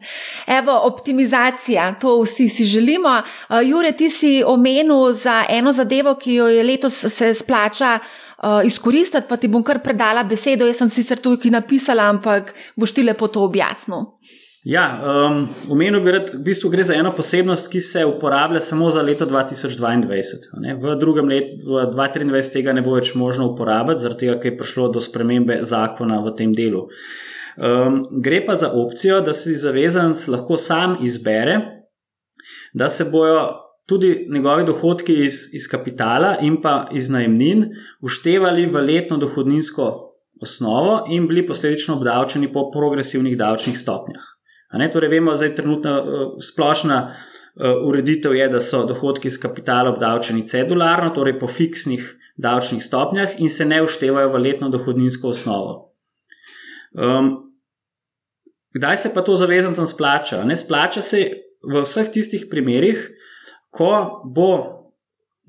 [0.48, 3.22] Evo, optimizacija, to vsi si želimo.
[3.50, 8.43] Uh, Jure, ti si omenil za eno zadevo, ki jo je letos se splača uh,
[8.65, 10.67] izkoristiti, pa ti bom kar predala besedo.
[10.67, 14.06] Jaz sem sicer tukaj napisala, ampak boš ti lepo to objasnil.
[14.69, 18.91] Ja, um, omenil bi, da v bistvu gre za eno posebnost, ki se uporablja samo
[18.93, 20.60] za leto 2022.
[20.62, 20.75] Ne?
[20.77, 24.60] V drugem letu, v 2023, tega ne bo več možno uporabiti, zaradi tega, ker je
[24.60, 26.86] prišlo do spremembe zakona v tem delu.
[27.58, 31.58] Um, gre pa za opcijo, da si zavezanec lahko sam izbere,
[32.69, 33.47] da se bojo
[33.89, 37.71] tudi njegovi dohodki iz, iz kapitala in pa iz najemnin
[38.05, 39.93] uštevali v letno dohodninsko
[40.45, 44.36] osnovo in bili posledično obdavčeni po progresivnih davčnih stopnjah.
[44.69, 49.89] Torej, vemo, da je trenutna uh, splošna uh, ureditev, je, da so dohodki iz kapitala
[49.89, 55.93] obdavčeni cedularno, torej po fiksnih davčnih stopnjah in se ne uštevajo v letno dohodninsko osnovo.
[56.93, 57.49] Um,
[58.73, 60.43] Kdaj se pa to zavezancem splača?
[60.43, 61.32] Ne splača se
[61.65, 63.10] v vseh tistih primerih,
[63.69, 64.78] ko bo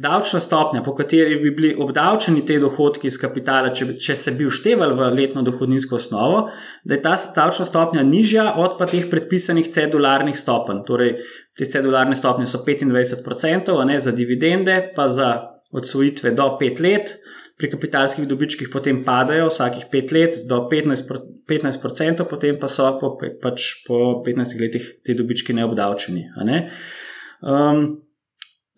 [0.01, 4.47] davčna stopnja, po kateri bi bili obdavčeni te dohodki iz kapitala, če, če se bi
[4.49, 6.47] uštevali v letno dohodninsko osnovo,
[6.85, 10.85] da je ta davčna stopnja nižja od pa teh predpisanih cedularnih stopenj.
[10.89, 11.17] Torej,
[11.59, 15.31] te cedularne stopnje so 25%, a ne za dividende, pa za
[15.73, 17.15] odsvojitve do 5 let
[17.61, 23.17] pri kapitalskih dobičkih potem padajo vsakih 5 let do 15%, 15% potem pa so po,
[23.19, 26.25] pač po 15 letih ti dobički neobdavčeni.
[26.49, 26.63] Ne?
[27.45, 28.01] Um,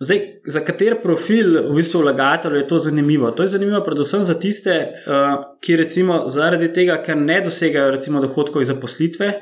[0.04, 3.30] zdaj, za kater profil v bistvu vlagateljev je to zanimivo?
[3.30, 4.74] To je zanimivo predvsem za tiste,
[5.06, 9.32] uh, ki recimo zaradi tega, ker ne dosegajo recimo dohodkov iz zaposlitve.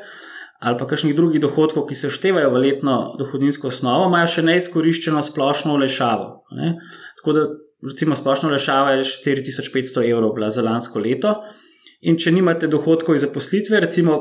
[0.60, 5.22] Ali pa kakšnih drugih dohodkov, ki se števajo v letno dohodninsko osnovo, imajo še neizkoriščeno
[5.24, 6.26] splošno olešavo.
[7.20, 7.46] Tako da
[7.88, 11.34] recimo splošna lešava je 4500 evrov bila za lansko leto.
[12.00, 14.14] in če nimate dohodkov iz zaposlitve, recimo,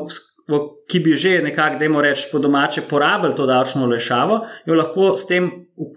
[0.89, 5.13] ki bi že nekako, da jim rečemo, po domače porabili to davčno olešavo, jo lahko
[5.17, 5.45] s tem
[5.77, 5.87] v,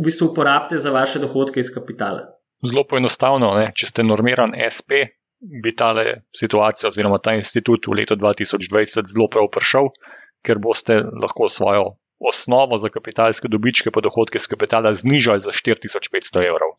[0.00, 2.26] v bistvu uporabite za vaše dohodke iz kapitala.
[2.66, 3.70] Zelo poenostavno, ne?
[3.76, 5.06] če ste normiran SP,
[5.40, 5.94] bi ta
[6.36, 9.88] situacija oziroma ta institut v letu 2020 zelo prav prišel,
[10.44, 16.44] ker boste lahko svojo osnovo za kapitalske dobičke po dohodke z kapitala znižali za 4500
[16.44, 16.76] evrov.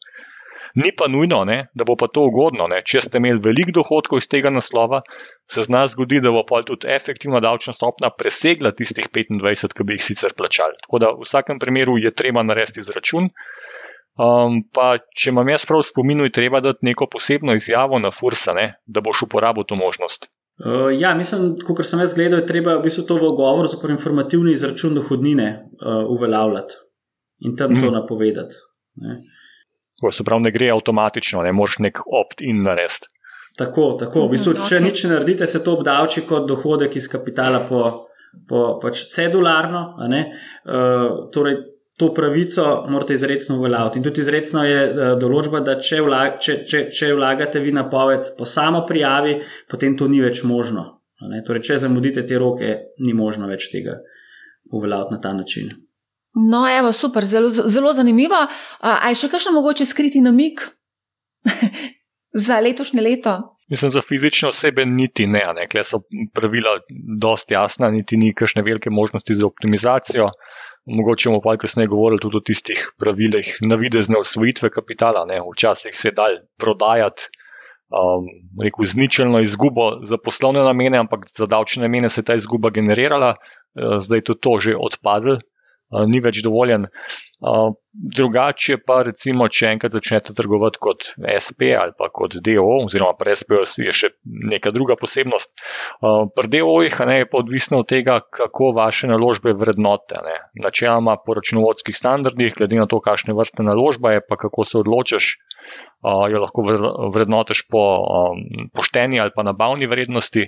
[0.76, 2.68] Ni pa nujno, ne, da bo pa to ugodno.
[2.72, 2.82] Ne.
[2.88, 5.02] Če ste imeli veliko dohodkov iz tega naslova,
[5.52, 9.88] se z nas zgodi, da bo pa tudi efektivna davčna stopna presegla tistih 25, ki
[9.88, 10.80] bi jih sicer plačali.
[10.86, 13.32] Tako da v vsakem primeru je treba narediti izračun.
[14.22, 18.54] Um, pa, če imam jaz prav spomin, je treba dati neko posebno izjavo na Fursa,
[18.54, 20.28] ne, da boš uporabil to možnost.
[20.62, 23.80] Uh, ja, mislim, kot sem jaz gledal, je treba v bistvu to v govor za
[23.90, 26.76] informativni izračun dohodnine uh, uveljavljati
[27.48, 27.80] in tam mm.
[27.80, 27.96] to mhm.
[27.96, 28.60] napovedati.
[29.02, 29.22] Ne.
[30.02, 33.10] Ko se pravi, ne gre avtomatično, ne moreš nek opt-in narediti.
[33.58, 34.26] Tako, tako.
[34.26, 37.84] V bistvu, če nič ne naredite, se to obdavči kot dohodek iz kapitala po,
[38.48, 39.84] po pač cedularno.
[40.00, 41.60] Uh, torej,
[42.00, 44.00] to pravico morate izrecno uveljaviti.
[44.00, 48.34] In tudi izrecno je uh, določba, da če, vlag, če, če, če vlagate vi napoved
[48.40, 49.38] po samo prijavi,
[49.70, 50.88] potem to ni več možno.
[51.46, 52.74] Torej, če zamudite te roke,
[53.06, 54.00] ni možno več tega
[54.72, 55.70] uveljaviti na ta način.
[56.34, 58.38] No, evo, super, zelo, zelo zanimivo.
[58.80, 60.64] A je še kakšno mogoče skriti namik
[62.48, 63.34] za letošnje leto?
[63.72, 65.68] Mislim, za fizične osebe niti ne, ne.
[65.72, 66.02] Kle so
[66.36, 66.78] pravila
[67.20, 70.30] dosti jasna, niti ni kakšne velike možnosti za optimizacijo.
[70.86, 75.26] Mogoče bomo pa kasneje govorili tudi o tistih pravilih navidezne osvojitve kapitala.
[75.28, 75.40] Ne.
[75.52, 77.30] Včasih se dal prodajati
[77.92, 78.28] um,
[78.64, 83.36] rekel, zničelno izgubo za poslovne namene, ampak za davčne namene se je ta izguba generirala,
[83.36, 85.38] uh, zdaj je to že odpadlo,
[86.08, 86.88] ni več dovoljen.
[87.92, 93.34] Drugače pa, recimo, če enkrat začnete trgovati kot SP ali pa kot DO, oziroma pri
[93.36, 95.52] SP je še neka druga posebnost.
[96.38, 100.22] Pri DO-jih je pa odvisno od tega, kako vaše naložbe vrednote.
[100.24, 100.38] Ne.
[100.64, 105.34] Načeloma po računovodskih standardih, glede na to, kakšne vrste naložba je, pa kako se odločiš,
[106.32, 106.64] jo lahko
[107.12, 107.84] vrednotiš po
[108.78, 110.48] pošteni ali pa nabavni vrednosti.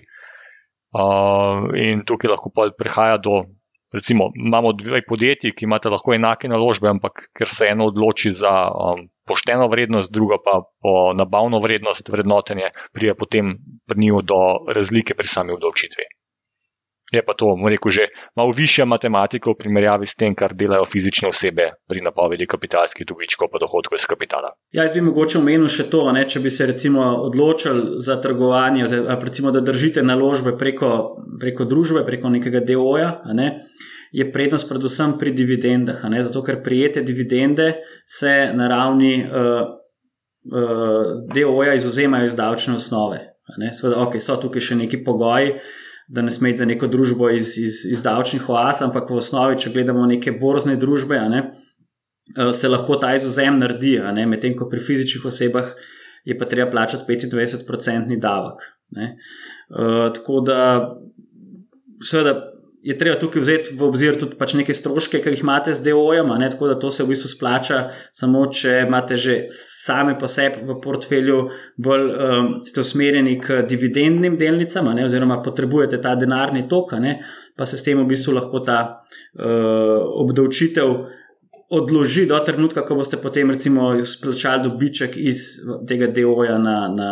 [1.83, 3.43] In tukaj lahko prihaja do
[3.93, 8.53] recimo, imamo dve podjetji, ki imata lahko enake naložbe, ampak ker se eno odloči za
[8.71, 13.55] um, pošteno vrednost, druga pa po nabavno vrednost, vrednotenje, prije potem
[13.87, 14.41] pri njiju do
[14.75, 16.09] razlike pri sami odločitvi.
[17.13, 20.87] Je pa to, mu rekel, že malo višja matematika v primerjavi s tem, kar delajo
[20.89, 24.55] fizične osebe pri napovedi kapitalskih dobičkov pa dohodkov iz kapitala.
[24.73, 28.89] Ja, jaz bi mogoče omenil še to, ne, če bi se recimo odločili za trgovanje,
[29.13, 33.11] recimo, da držite naložbe preko, preko družbe, preko nekega DO-ja.
[33.37, 33.61] Ne,
[34.13, 37.75] je prednost predvsem pri dividendah, zato ker prijete dividende
[38.09, 39.61] se na ravni uh,
[40.49, 43.21] uh, DO-ja izuzemajo iz davčne osnove.
[43.73, 45.57] Sveda, ok, so tukaj še neki pogoji
[46.13, 49.71] da ne smete za neko družbo iz, iz, iz davčnih oaz, ampak v osnovi, če
[49.73, 51.41] gledamo neke borzne družbe, ne,
[52.37, 53.97] eh, se lahko ta izuzem naredi,
[54.29, 55.73] medtem ko pri fizičnih osebah
[56.23, 58.61] je pa treba plačati 25-odstotni davek.
[58.93, 60.59] Uh, tako da,
[62.05, 62.52] seveda,
[62.83, 66.27] je treba tukaj vzeti v obzir tudi pač neke stroške, ki jih imate z DO-jem,
[66.51, 67.77] tako da to se v bistvu splača,
[68.11, 71.39] samo če imate že sami po sebi v portfelju
[71.79, 77.21] bolj um, ste usmerjeni k dividendnim delnicam, ne, oziroma potrebujete ta denarni tok, ne,
[77.55, 80.97] pa se s tem v bistvu lahko ta uh, obdavčitev.
[81.73, 85.55] Odloži do trenutka, ko boste potem, recimo, izplačali dobiček iz
[85.89, 87.07] tega DO-ja na, na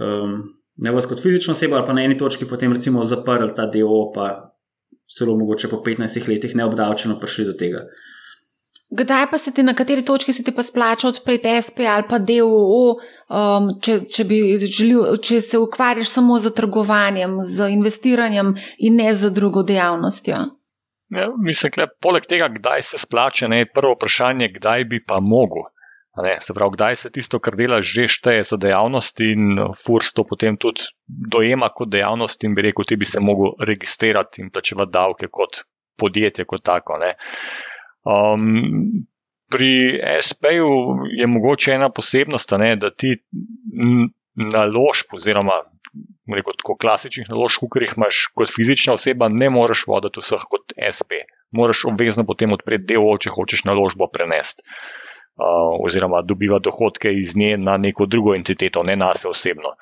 [0.00, 0.40] um,
[0.82, 4.08] ne vas kot fizično osebo, ali pa na eni točki potem, recimo, zaprli ta DO,
[4.14, 4.48] pa
[5.16, 7.84] celo mogoče po 15 letih neobdavčeno prišli do tega.
[8.90, 12.18] Kdaj pa se ti, na kateri točki se ti pa splača odpreti SP ali pa
[12.18, 12.94] DOO,
[13.28, 14.24] um, če, če,
[14.64, 20.38] želil, če se ukvarjaš samo z trgovanjem, z investiranjem in ne z drugo dejavnostjo?
[21.12, 25.68] Ja, mislim, da poleg tega, kdaj se splača, je prvo vprašanje, kdaj bi pa mogel.
[26.22, 30.24] Ne, se pravi, kdaj se tisto, kar delaš, že šteje za dejavnost in FURS to
[30.26, 34.92] potem tudi dojema kot dejavnost in bi rekel, ti bi se mogel registrirati in plačevati
[34.92, 35.62] davke kot
[35.98, 36.98] podjetje, kot tako.
[38.02, 39.06] Um,
[39.50, 39.70] pri
[40.26, 40.70] SP-ju
[41.20, 43.14] je mogoče ena posebnost, ne, da ti
[44.34, 45.62] naložb, oziroma
[46.34, 50.74] rekel, tako klasičnih naložb, kot jih imaš kot fizična oseba, ne moreš voditi vseh kot
[50.74, 51.22] SP.
[51.54, 54.66] Moraš obvezno potem odpreti del, če hočeš naložbo prenesti
[55.84, 59.74] oziroma dobiva dohodke iz nje na neko drugo entiteto, ne nas osebno.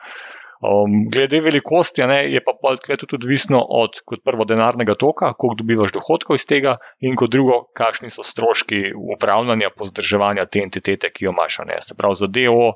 [0.57, 2.53] Um, glede velikosti, ne, je pa
[2.97, 7.67] tudi odvisno od, kot prvo, denarnega toka, koliko dobivaš dohodkov iz tega, in kot drugo,
[7.77, 11.61] kakšni so stroški upravljanja, pozdrževanja te entitete, ki jo imaš.
[11.85, 12.73] Se pravi, za DO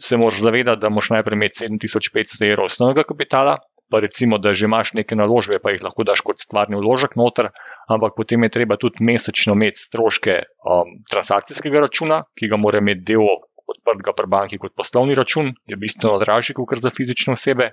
[0.00, 3.58] se moraš zavedati, da moraš najprej imeti 7500 evrov osnovnega kapitala,
[3.90, 7.52] pa recimo, da že imaš neke naložbe, pa jih lahko daš kot stvarni vložek noter,
[7.88, 13.12] ampak potem je treba tudi mesečno imeti stroške um, transakcijskega računa, ki ga mora imeti
[13.12, 13.24] del
[13.68, 17.70] odprtega pri banki kot poslovni račun, je bistveno dražji kot za fizične osebe,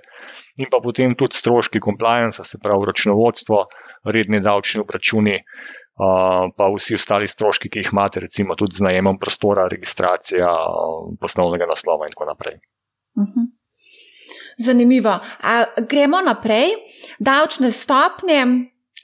[0.60, 3.64] in pa potem tudi stroški compliance, se pravi računovodstvo,
[4.12, 5.40] redni davčni obračuni.
[5.96, 11.14] Uh, pa vsi ostali stroški, ki jih imate, recimo tudi z najemom prostora, registracija uh,
[11.20, 12.58] poslovnega naslova, in tako naprej.
[13.16, 13.32] Uh mhm.
[13.32, 13.46] -huh.
[14.58, 15.20] Zanimivo.
[15.40, 16.76] A, gremo naprej.
[17.18, 18.44] Davčne stopnje.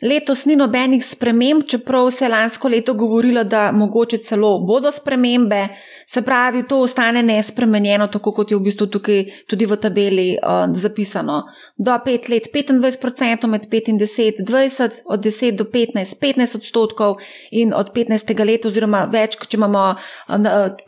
[0.02, 5.68] Letos ni nobenih sprememb, čeprav se je lansko leto govorilo, da mogoče celo bodo spremembe.
[6.06, 10.64] Se pravi, to ostane nespremenjeno, tako kot je v bistvu tukaj tudi v tabeli uh,
[10.74, 11.42] zapisano.
[11.76, 17.20] Do 5 let 25%, med 5 in 10, 20, od 10 do 15, 15 odstotkov
[17.50, 18.34] in od 15.
[18.44, 20.36] leta, oziroma več, če imamo uh,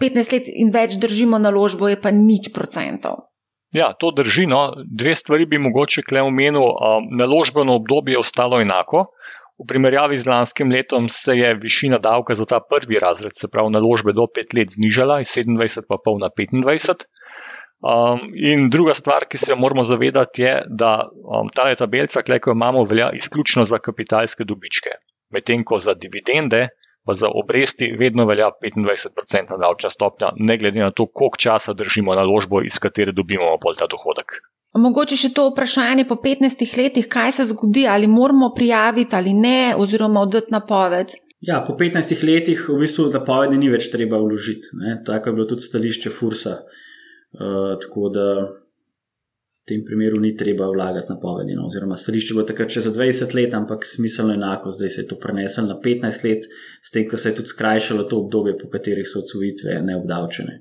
[0.00, 3.34] 15 let in več držimo naložbo, je pa nič procentov.
[3.74, 4.46] Ja, to drži.
[4.46, 4.72] No.
[4.87, 6.62] Dve stvari bi mogoče kle omenil.
[7.18, 9.06] Naložbeno obdobje je ostalo enako.
[9.58, 13.70] V primerjavi z lanskim letom se je višina davka za ta prvi razred, se pravi
[13.70, 17.04] naložbe do 5 let, znižala iz 27,5 na 25.
[17.84, 22.32] Um, in druga stvar, ki se jo moramo zavedati, je, da um, ta tabelica, ki
[22.32, 24.96] jo imamo, velja izključno za kapitalske dobičke.
[25.30, 30.90] Medtem ko za dividende pa za obresti vedno velja 25% davčna stopnja, ne glede na
[30.90, 34.40] to, koliko časa držimo naložbo, iz katere dobimo pol ta dohodek.
[34.74, 39.74] Mogoče še to vprašanje po 15 letih, kaj se zgodi, ali moramo prijaviti ali ne,
[39.78, 41.14] oziroma oddati napoved.
[41.44, 44.72] Ja, po 15 letih v bistvu napovedi ni več treba vložiti.
[45.06, 46.56] Tako je bilo tudi stališče Fursa.
[47.34, 48.26] Uh, tako da
[49.64, 51.55] v tem primeru ni treba vlagati na povedi.
[51.57, 55.07] No, oziroma, stališče bo takrat še za 20 let, ampak smiselno enako, zdaj se je
[55.09, 56.44] to preneslo na 15 let,
[56.85, 60.61] s tem, ko se je tudi skrajšalo to obdobje, po katerih so odsvojitve neobdavčene.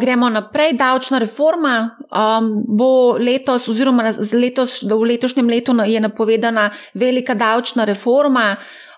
[0.00, 0.72] Gremo naprej.
[0.76, 8.56] Davčna reforma um, bo letos, oziroma letos, v letošnjem letu je napovedana velika davčna reforma.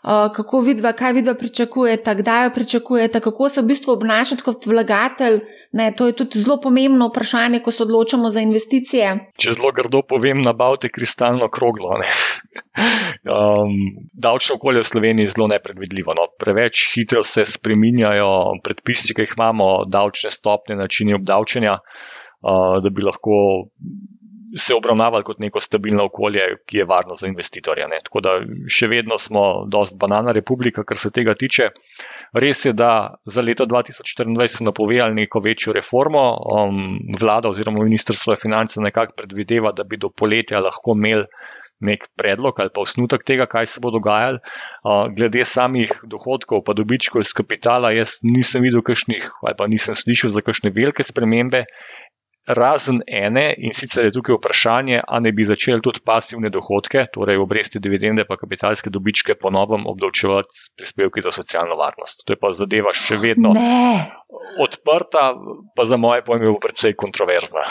[0.08, 5.40] Kako vidva, kaj vidva pričakujete, kdaj jo pričakujete, kako se v bistvu obnašati kot vlagatelj.
[5.72, 9.10] Ne, to je tudi zelo pomembno vprašanje, ko se odločamo za investicije.
[9.36, 11.98] Če zelo grdo povem, nabavite kristalno kroglo.
[13.36, 13.76] um,
[14.12, 16.16] davčno okolje v Sloveniji je zelo nepredvidljivo.
[16.16, 16.30] No.
[16.40, 18.30] Preveč hitro se spreminjajo
[18.64, 23.68] predpisi, ki jih imamo, davčne stopnje, načini obdavčenja, uh, da bi lahko
[24.56, 27.88] se obravnavali kot neko stabilno okolje, ki je varno za investitorje.
[27.88, 28.00] Ne.
[28.04, 28.34] Tako da
[28.70, 31.70] še vedno smo dost banana republika, kar se tega tiče.
[32.32, 36.24] Res je, da za leto 2024 so napovedali neko večjo reformo.
[36.38, 41.26] Um, vlada oziroma ministrstvo finance nekako predvideva, da bi do poletja lahko imeli
[41.80, 44.40] nek predlog ali pa osnutek tega, kaj se bo dogajalo.
[44.82, 49.94] Uh, glede samih dohodkov, pa dobičkov iz kapitala, jaz nisem videl kakšnih ali pa nisem
[49.94, 51.64] slišal za kakšne velike spremembe
[52.48, 57.36] razen ene in sicer je tukaj vprašanje, ali ne bi začeli tudi pasivne dohodke, torej
[57.42, 62.24] obresti dividende pa kapitalske dobičke ponovno obdavčevati s prispevki za socialno varnost.
[62.24, 64.08] To je pa zadeva še vedno ne.
[64.64, 65.34] odprta,
[65.76, 67.66] pa za moje pojme bo predvsej kontroverzna.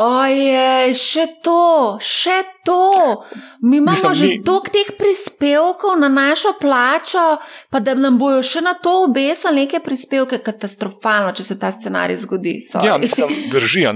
[0.00, 3.24] Oje, še to, še to.
[3.62, 4.44] Mi imamo Mislim, že mi...
[4.44, 7.26] toliko teh prispevkov na našo plačo,
[7.70, 12.20] pa da nam bojo še na to obesali neke prispevke, katastrofalno, če se ta scenarij
[12.24, 12.58] zgodi.
[12.64, 12.90] Sorry.
[12.90, 13.86] Ja, mislim, drži.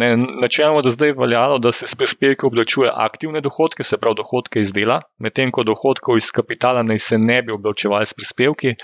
[0.43, 4.73] Načeloma, da zdaj veljalo, da se s prispevki obdavčuje aktivne dohodke, se pravi dohodke iz
[4.73, 8.75] dela, medtem ko dohodkov iz kapitala naj se ne bi obdavčevali s prispevki.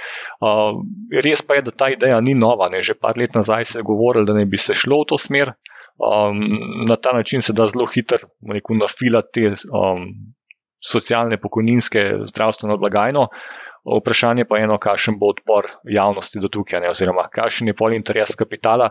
[0.45, 0.83] Uh,
[1.25, 2.69] res pa je, da ta ideja ni nova.
[2.73, 2.83] Ne?
[2.85, 5.55] Že par let nazaj se je govorilo, da ne bi se šlo v to smer.
[5.99, 6.39] Um,
[6.89, 8.29] na ta način se da zelo hitro
[8.79, 10.05] nafilati te um,
[10.79, 13.29] socialne, pokojninske, zdravstveno blagajno.
[13.99, 16.91] Vprašanje pa je eno, kakšen bo odpor javnosti do tukaj, ne?
[16.91, 18.91] oziroma kakšen je pol interes kapitala.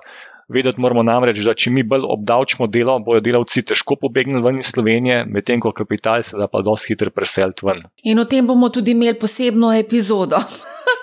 [0.50, 4.72] Vedeti moramo namreč, da če mi bolj obdavčimo delo, bojo delavci težko pobegnili ven iz
[4.72, 7.84] Slovenije, medtem ko kapital se da pa dosti hitro preseliti ven.
[8.08, 10.40] In o tem bomo tudi imeli posebno epizodo,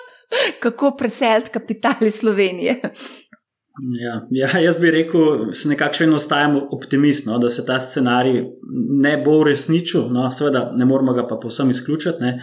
[0.63, 2.79] kako preseliti kapital iz Slovenije.
[3.83, 7.75] Ja, ja, jaz bi rekel, da nekako še vedno ostajamo optimisti, no, da se ta
[7.83, 8.39] scenarij
[9.03, 10.07] ne bo uresničil.
[10.15, 12.23] No, seveda, ne moramo ga pa povsem izključiti.
[12.23, 12.37] Ne.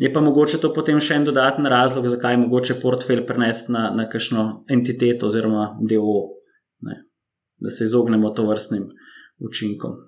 [0.00, 3.90] Je pa mogoče to potem še en dodaten razlog, zakaj je mogoče portfelj prenesti na,
[3.92, 6.14] na kakšno entiteto oziroma DO,
[7.60, 8.88] da se izognemo to vrstnim
[9.44, 10.00] učinkom.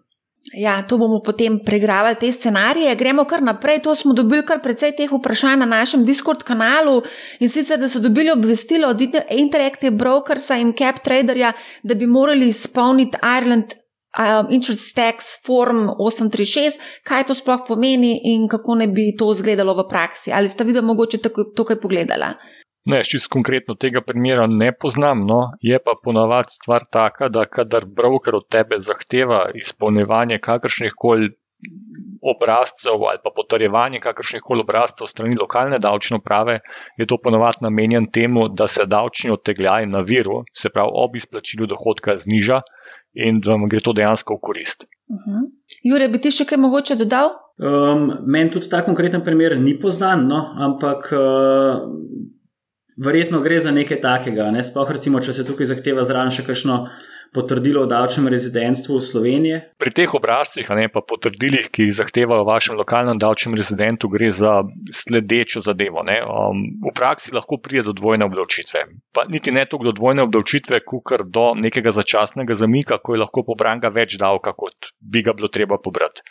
[0.53, 2.95] Ja, to bomo potem pregravali te scenarije.
[2.95, 3.79] Gremo kar naprej.
[3.83, 7.03] To smo dobili kar precej teh vprašanj na našem Discord kanalu
[7.41, 11.53] in sicer, da so dobili obvestilo od Interactive Brokersa in Cap Traderja,
[11.83, 13.73] da bi morali izpolniti Ireland
[14.19, 19.75] um, interest tax form 836, kaj to sploh pomeni in kako ne bi to izgledalo
[19.75, 20.33] v praksi.
[20.33, 21.19] Ali ste videli mogoče
[21.57, 22.35] tukaj pogledala?
[22.85, 27.87] Ne, čisto konkretno tega primera ne poznam, no, je pa ponavadi stvar taka, da kadar
[27.87, 31.31] broker od tebe zahteva izpolnjevanje kakršnih koli
[32.25, 36.59] obrazcev ali pa potrjevanje kakršnih koli obrazcev strani lokalne davčne uprave,
[36.99, 41.67] je to ponavadi namenjen temu, da se davčni odtegljaj na viru, se pravi ob izplačilu
[41.67, 42.61] dohodka, zniža
[43.15, 44.85] in da vam gre to dejansko v korist.
[44.85, 45.37] Uh mhm.
[45.37, 45.51] -huh.
[45.83, 47.31] Jure, bi ti še kaj mogoče dodal?
[47.59, 51.81] Um, Meni tudi ta konkreten primer ni poznan, no, ampak uh,
[52.97, 54.51] verjetno gre za nekaj takega.
[54.55, 54.63] Ne?
[54.65, 56.85] Sploh, recimo, če se tukaj zahteva zraven še kakšno
[57.35, 59.57] potrdilo o davčnem rezidentstvu Slovenije.
[59.83, 64.31] Pri teh obrazcih, ne pa potrdilih, ki jih zahteva v vašem lokalnem davčnem rezidentu, gre
[64.31, 64.61] za
[64.95, 66.05] sledečo zadevo.
[66.05, 68.85] Um, v praksi lahko pride do dvojne obdavčitve.
[69.11, 73.43] Pa niti ne toliko do dvojne obdavčitve, kot do nekega začasnega zamika, ko je lahko
[73.43, 76.23] pobranga več davka, kot bi ga bilo treba pobrati.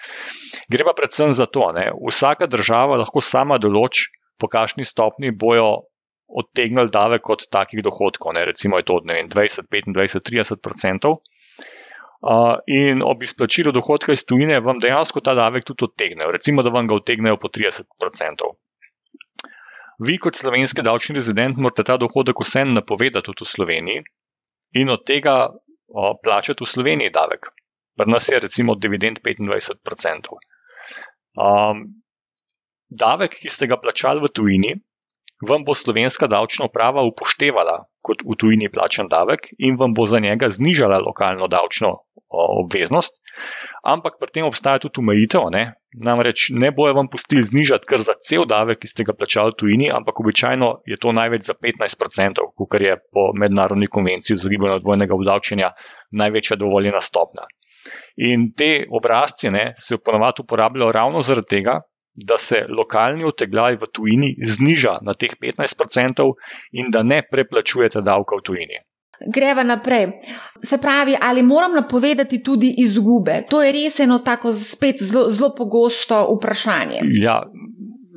[0.71, 4.07] Gre pa predvsem za to, da vsaka država lahko sama določi,
[4.39, 5.85] po kakšni stopni bojo
[6.33, 11.21] odtegnili davek od takih dohodkov, ne, recimo je to od vem, 20, 25, 30 odstotkov.
[12.23, 16.71] Uh, in ob izplačilu dohodka iz tujine vam dejansko ta davek tudi odtegnejo, recimo, da
[16.71, 18.55] vam ga odtegnejo po 30 odstotkov.
[19.99, 24.05] Vi, kot slovenski davčni rezident, morate ta dohodek vseeno napovedati tudi v Sloveniji
[24.79, 27.51] in od tega uh, plačati v Sloveniji davek.
[27.99, 30.39] Pri nas je recimo dividend 25 odstotkov.
[31.37, 31.83] Um,
[32.89, 34.73] davek, ki ste ga plačali v tujini,
[35.49, 40.19] vam bo slovenska davčna uprava upoštevala kot v tujini plačen davek in vam bo za
[40.19, 41.95] njega znižala lokalno davčno
[42.33, 43.15] obveznost.
[43.83, 45.49] Ampak pri tem obstaja tudi omejitev.
[45.93, 49.59] Namreč ne bojo vam pustili znižati kar za cel davek, ki ste ga plačali v
[49.59, 54.81] tujini, ampak običajno je to največ za 15%, kar je po mednarodni konvenciji za gibanje
[54.81, 55.73] dvojnega obdavčenja
[56.11, 57.45] največja dovoljena stopna.
[58.17, 61.81] In te obrazce se ponovadi uporabljajo ravno zaradi tega,
[62.13, 66.31] da se lokalni otegljaj v tujini zniža na teh 15%
[66.71, 68.81] in da ne preplačujete davka v tujini.
[69.33, 70.07] Greva naprej.
[70.63, 73.43] Se pravi, ali moram napovedati tudi izgube?
[73.49, 76.99] To je res eno tako spet zelo, zelo pogosto vprašanje.
[77.23, 77.43] Ja,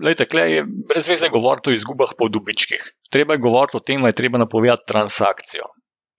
[0.02, 2.82] lejte, klej je brez veze govoriti o izgubah po dobičkih.
[3.10, 5.70] Treba je govoriti o tem, da je treba napovedati transakcijo.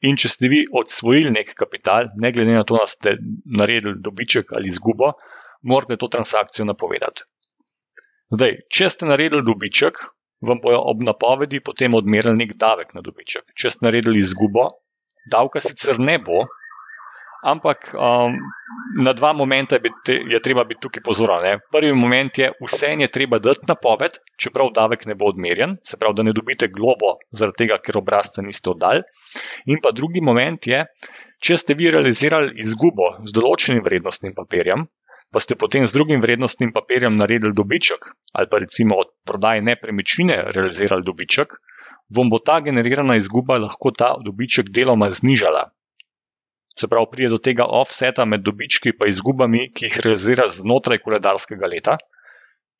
[0.05, 3.17] In če ste vi odsvojili nek kapital, ne glede na to, da ste
[3.57, 5.15] naredili dobiček ali izgubo,
[5.61, 7.25] morate to transakcijo napovedati.
[8.27, 10.01] Zdaj, če ste naredili dobiček,
[10.43, 13.45] vam bojo ob napovedi potem odmerili nek davek na dobiček.
[13.55, 14.67] Če ste naredili izgubo,
[15.31, 16.41] davka sicer ne bo,
[17.47, 18.35] ampak um,
[18.99, 21.63] na dva momenta je, je treba biti tukaj pozoren.
[21.71, 26.19] Prvi moment je, vse je treba dati napoved, čeprav davek ne bo odmerjen, se pravi,
[26.19, 29.07] da ne dobite globo zaradi tega, ker obrazca niste oddali.
[29.71, 30.83] In pa drugi moment je,
[31.39, 34.87] če ste vi realizirali izgubo z določenim vrednostnim papirjem,
[35.31, 40.43] pa ste potem z drugim vrednostnim papirjem naredili dobiček, ali pa recimo od prodaje nepremičnine
[40.55, 41.53] realizirali dobiček,
[42.15, 45.69] vam bo ta generirana izguba lahko ta dobiček deloma znižala.
[46.77, 51.67] Se pravi, pride do tega offseta med dobički in izgubami, ki jih realizira znotraj koledarskega
[51.67, 51.97] leta.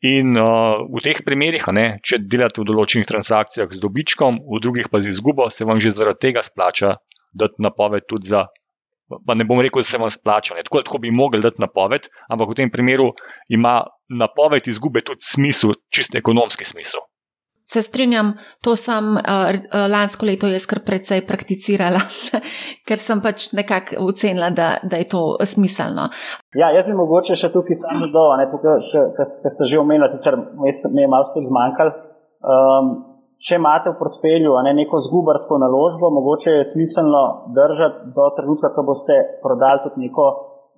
[0.05, 4.91] In uh, v teh primerih, ne, če delate v določenih transakcijah z dobičkom, v drugih
[4.93, 6.99] pa z izgubo, se vam že zaradi tega splača
[7.33, 8.45] dati napoved tudi za
[9.25, 10.55] pa ne bom rekel, da se vam splača.
[10.63, 13.11] Tako, tako bi mogli dati napoved, ampak v tem primeru
[13.49, 17.05] ima napoved izgube tudi smisel, čist ekonomski smisel.
[17.67, 18.29] Se strinjam,
[18.63, 19.57] to sem uh,
[19.91, 21.99] lansko leto jaz kar precej prakticirala,
[22.87, 26.07] ker sem pač nekako ocenila, da, da je to smiselno.
[26.55, 28.39] Ja, jaz bi mogoče še tukaj sam dodal,
[29.17, 31.91] kar ste že omenili, sicer mi je malo spet zmanjkalo.
[32.47, 32.95] Um,
[33.37, 37.23] če imate v portfelju ne, neko zgubarsko naložbo, mogoče je smiselno
[37.57, 40.27] držati do trenutka, ko boste prodali tudi neko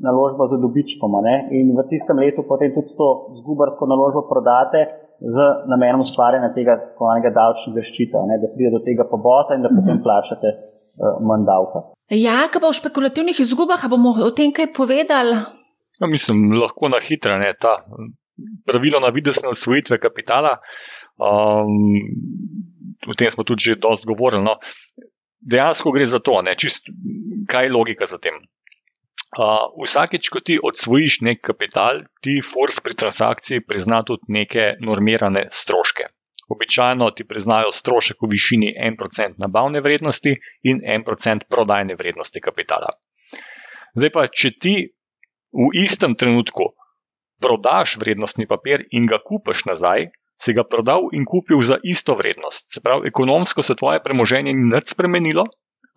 [0.03, 1.19] naložbo za dobičkom.
[1.23, 4.85] Ne, in v tistem letu potem tudi to zgubarsko naložbo prodate
[5.19, 9.71] z namenom ustvarjanja tega kovanega davčnega ščita, ne, da pride do tega pobota in da
[9.71, 10.03] potem mhm.
[10.05, 11.83] plačate uh, manj davka.
[12.15, 15.35] Ja, kaj pa v špekulativnih izgubah, bomo o tem kaj povedali?
[15.99, 17.75] No, mislim, lahko na hitro, ne ta
[18.65, 20.57] pravilo na videsne odsvojitve kapitala.
[21.19, 21.99] Um,
[23.07, 24.43] o tem smo tudi že dosti govorili.
[24.43, 24.57] No.
[25.39, 26.87] Dejansko gre za to, ne, čist,
[27.47, 28.39] kaj je logika za tem.
[29.29, 35.45] Uh, vsakeč, ko ti odsvojiš nek kapital, ti force pri transakciji prizna tudi neke normirane
[35.53, 36.09] stroške.
[36.49, 40.33] Običajno ti priznajo strošek v višini 1% nabavne vrednosti
[40.65, 42.89] in 1% prodajne vrednosti kapitala.
[43.93, 44.75] Zdaj pa, če ti
[45.53, 46.71] v istem trenutku
[47.39, 50.09] prodaš vrednostni papir in ga kupiš nazaj,
[50.39, 52.71] si ga prodal in kupil za isto vrednost.
[52.71, 55.45] Se pravi, ekonomsko se tvoje premoženje ni nič spremenilo,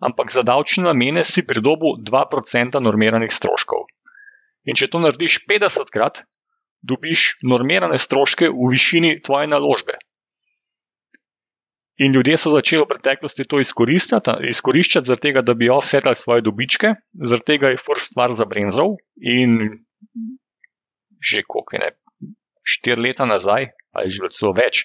[0.03, 3.87] ampak za davčne namene si pridobil 2% normiranih stroškov.
[4.67, 6.23] In če to narediš 50 krat,
[6.83, 9.95] dobiš normirane stroške v višini tvoje naložbe.
[12.03, 17.45] In ljudje so začeli v preteklosti to izkoriščati, zato da bi offsetali svoje dobičke, zaradi
[17.53, 18.97] tega je first stvar za brenzov.
[19.21, 19.85] In
[21.23, 21.91] že koliko je ne,
[22.67, 24.83] štiri leta nazaj, ali že celo več,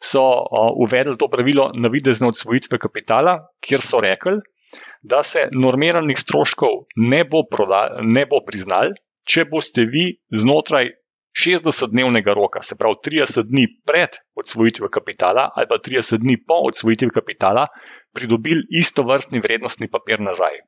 [0.00, 4.40] so uh, uvedli to pravilo navidezne odsvojitve kapitala, kjer so rekli,
[5.02, 7.44] da se normiranih stroškov ne bo,
[8.02, 8.96] ne bo priznal,
[9.26, 10.90] če boste vi znotraj
[11.36, 17.10] 60-dnevnega roka, se pravi 30 dni pred odsvojitvijo kapitala ali pa 30 dni po odsvojitvi
[17.12, 17.66] kapitala,
[18.16, 20.62] pridobili isto vrstni vrednostni papir nazaj.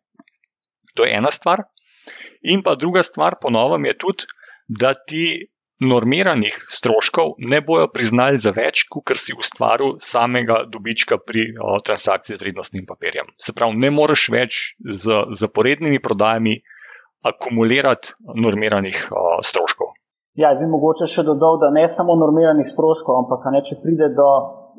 [0.95, 1.64] To je ena stvar.
[2.43, 4.28] In pa druga stvar, ponovim, je tudi,
[4.68, 5.49] da ti
[5.81, 12.37] normiranih stroškov ne bojo priznali za več, kot si ustvaril samega dobička pri o, transakciji
[12.37, 13.31] z vrednostnim papirjem.
[13.39, 16.59] Se pravi, ne moreš več z zaporednimi prodajami
[17.26, 19.95] akumulirati normiranih o, stroškov.
[20.39, 24.28] Ja, zdaj mogoče še dodal, da ne samo normiranih stroškov, ampak ne, če pride do,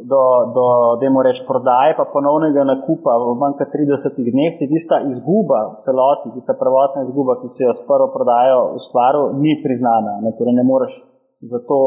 [0.08, 0.22] do,
[0.56, 0.68] do
[1.02, 6.32] demo reč prodaje, pa ponovnega nakupa v manj kot 30 dneh, ti tista izguba celoti,
[6.38, 10.16] tista prvotna izguba, ki si jo s prvo prodajo ustvaril, ni priznana.
[10.24, 10.96] Ne, torej ne moreš
[11.44, 11.80] za to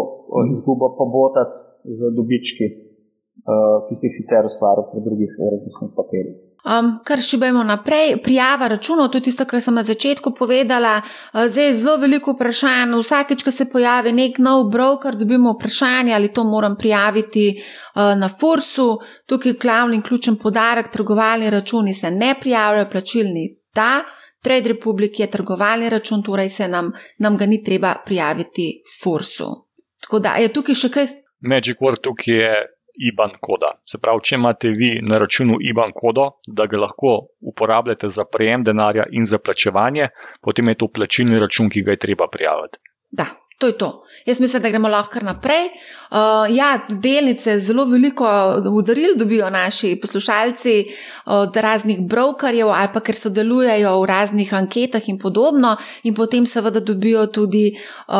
[0.52, 1.64] izgubo pobotati
[1.96, 6.51] z dobički, uh, ki si jih sicer ustvaril pri drugih vrednostnih papirjih.
[6.62, 11.00] Um, kar šibajmo naprej, prijava računov, to je tisto, kar sem na začetku povedala.
[11.34, 12.94] Zdaj je zelo veliko vprašanj.
[13.00, 18.28] Vsakeč, ko se pojavi nek nov broker, dobimo vprašanje, ali to moram prijaviti uh, na
[18.28, 19.00] Forsu.
[19.26, 24.04] Tukaj je glavni in ključen podarek: trgovalni računi se ne prijavljajo, plačilni da.
[24.42, 29.66] Trade Republic je trgovalni račun, torej se nam, nam ga ni treba prijaviti Forsu.
[30.00, 31.06] Tako da je tukaj še kaj.
[31.40, 32.54] Magic Word tukaj je
[32.94, 33.72] IBAN koda.
[33.88, 38.64] Se pravi, če imate vi na računu IBAN kodo, da ga lahko uporabljate za prejem
[38.64, 40.08] denarja in za plačevanje,
[40.42, 42.78] potem je to plačilni račun, ki ga je treba prijaviti.
[43.10, 43.26] Da,
[43.62, 44.04] To je to.
[44.26, 45.68] Jaz mislim, da gremo lahko naprej.
[46.10, 48.26] Uh, ja, delnice zelo veliko
[48.70, 50.84] udaril dobijo naši poslušalci
[51.26, 56.80] od raznih brokerjev ali pa ker sodelujejo v raznih anketah in podobno, in potem seveda
[56.80, 58.14] dobijo tudi uh,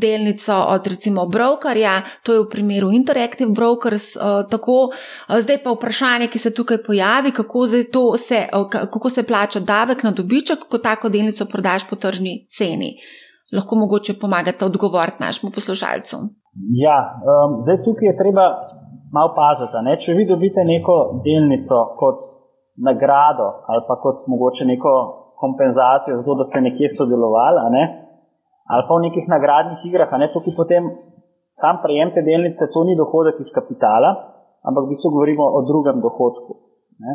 [0.00, 4.16] delnico od recimo brokerja, to je v primeru Interactive Brokers.
[4.16, 7.66] Uh, tako, uh, zdaj pa vprašanje, ki se tukaj pojavi, kako
[8.16, 12.96] se, uh, kako se plača davek na dobiček, ko tako delnico prodaš po tržni ceni
[13.56, 16.16] lahko mogoče pomagate odgovoriti našemu poslušalcu?
[16.84, 16.98] Ja,
[17.30, 18.44] um, zdaj tukaj je treba
[19.16, 19.78] malo paziti.
[19.86, 19.92] Ne?
[20.02, 20.96] Če vi dobite neko
[21.26, 22.18] delnico kot
[22.88, 24.92] nagrado ali pa kot mogoče neko
[25.42, 27.84] kompenzacijo za to, da ste nekje sodelovali, ne?
[28.72, 30.28] ali pa v nekih nagradnih igrah, ne?
[30.34, 30.82] tukaj potem
[31.60, 34.10] sam prejem te delnice, to ni dohodek iz kapitala,
[34.66, 36.52] ampak v bistvu govorimo o drugem dohodku.
[37.04, 37.12] Ne?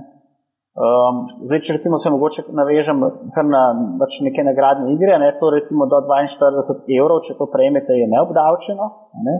[0.73, 3.59] Um, zdaj, če recimo se mogoče navežem na
[3.99, 8.87] pač neke nagradne igre, ne, so recimo do 42 evrov, če to prejmete, je neobdavčeno.
[9.27, 9.35] Ne.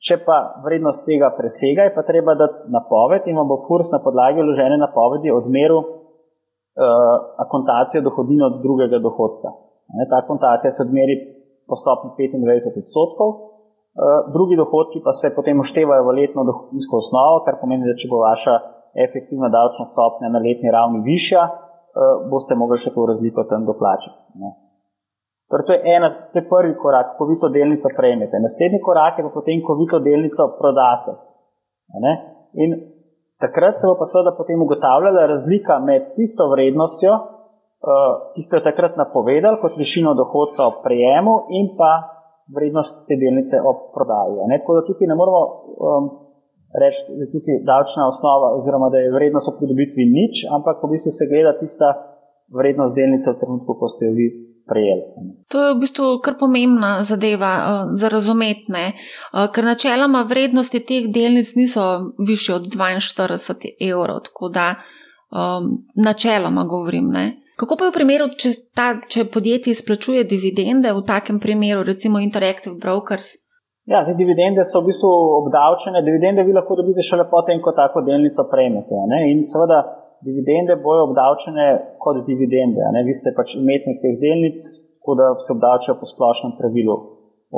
[0.00, 4.00] Če pa vrednost tega presega, je pa treba dati napoved in vam bo FURS na
[4.00, 9.52] podlagi vložene napovedi odmeril uh, akontacijo dohodnine od drugega dohodka.
[9.92, 11.20] Ne, ta akontacija se odmeri
[11.68, 17.44] po stopni 25 odstotkov, uh, drugi dohodki pa se potem uštevajo v letno dohodninsko osnovo,
[17.44, 18.56] kar pomeni, da če bo vaša
[19.06, 24.18] efektivna davčna stopnja na letni ravni višja, eh, boste mogli še to razliko tam doplačati.
[25.50, 28.40] Torej, to, je ena, to je prvi korak, ko vi to delnico prejmete.
[28.40, 31.12] Naslednji korak je pa potem, ko vi to delnico prodate.
[32.64, 32.70] In
[33.44, 38.66] takrat se bo pa seveda potem ugotavljala razlika med tisto vrednostjo, eh, ki ste jo
[38.70, 41.92] takrat napovedali, kot višino dohodka ob prejemu, in pa
[42.56, 44.40] vrednost te delnice ob prodaji.
[44.60, 46.08] Tako da tukaj ne moramo um,
[46.80, 50.92] reči, da je tukaj davčna osnova, oziroma da je vrednost ob pridobitvi nič, ampak v
[50.92, 51.88] bistvu se gleda tista
[52.58, 54.26] vrednost delnice v trenutku, ko ste jo vi
[54.68, 55.02] prejeli.
[55.48, 57.64] To je v bistvu kar pomembna zadeva uh,
[57.98, 64.74] za razumetne, uh, ker načeloma vrednosti teh delnic niso više od 42 evrov, tako da
[64.74, 67.08] um, načeloma govorim.
[67.08, 67.42] Ne?
[67.56, 72.18] Kako pa je v primeru, če, ta, če podjetje izplačuje dividende, v takem primeru, recimo
[72.18, 73.34] Interactive Brokers,
[73.92, 75.08] Ja, zdaj, dividende so v bistvu
[75.40, 76.00] obdavčene.
[76.08, 78.96] Dividende vi lahko dobite šele potem, ko tako delnico prejmete.
[79.10, 79.18] Ne?
[79.32, 79.78] In seveda,
[80.26, 81.66] dividende bojo obdavčene
[82.02, 82.82] kot dividende.
[82.94, 83.02] Ne?
[83.08, 84.58] Vi ste pač imetnik teh delnic,
[84.96, 86.96] tako da se obdavčajo po splošnem pravilu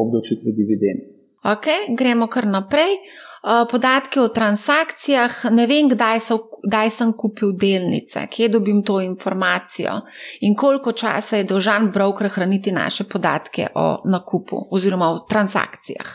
[0.03, 1.07] obdavčitve dividend.
[1.55, 1.67] Ok,
[2.01, 2.99] gremo kar naprej.
[3.45, 9.03] Eh, podatke o transakcijah, ne vem, kdaj, so, kdaj sem kupil delnice, kje dobim to
[9.05, 9.99] informacijo
[10.41, 16.09] in koliko časa je dolžan broker hraniti naše podatke o nakupu oziroma o transakcijah.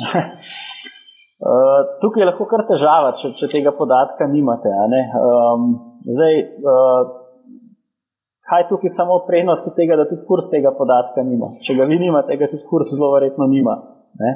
[0.00, 4.72] Uh, tukaj je lahko kar težava, če, če tega podatka nimate.
[4.72, 5.66] Um,
[6.08, 6.40] zdaj,
[6.72, 7.02] uh,
[8.48, 11.52] kaj tukaj samo prednosti tega, da tudi FURS tega podatka nima?
[11.68, 13.76] Če ga vi nimate, ga tudi FURS zelo verjetno nima.
[14.24, 14.32] Ne?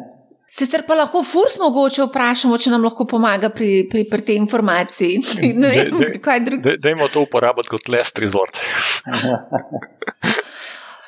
[0.49, 5.19] Sicer pa lahko furs mogoče vprašamo, če nam lahko pomaga pri, pri, pri tej informaciji.
[5.63, 6.79] Ne vem, kaj drugega.
[6.83, 8.57] Dajmo to uporabiti kot last resort.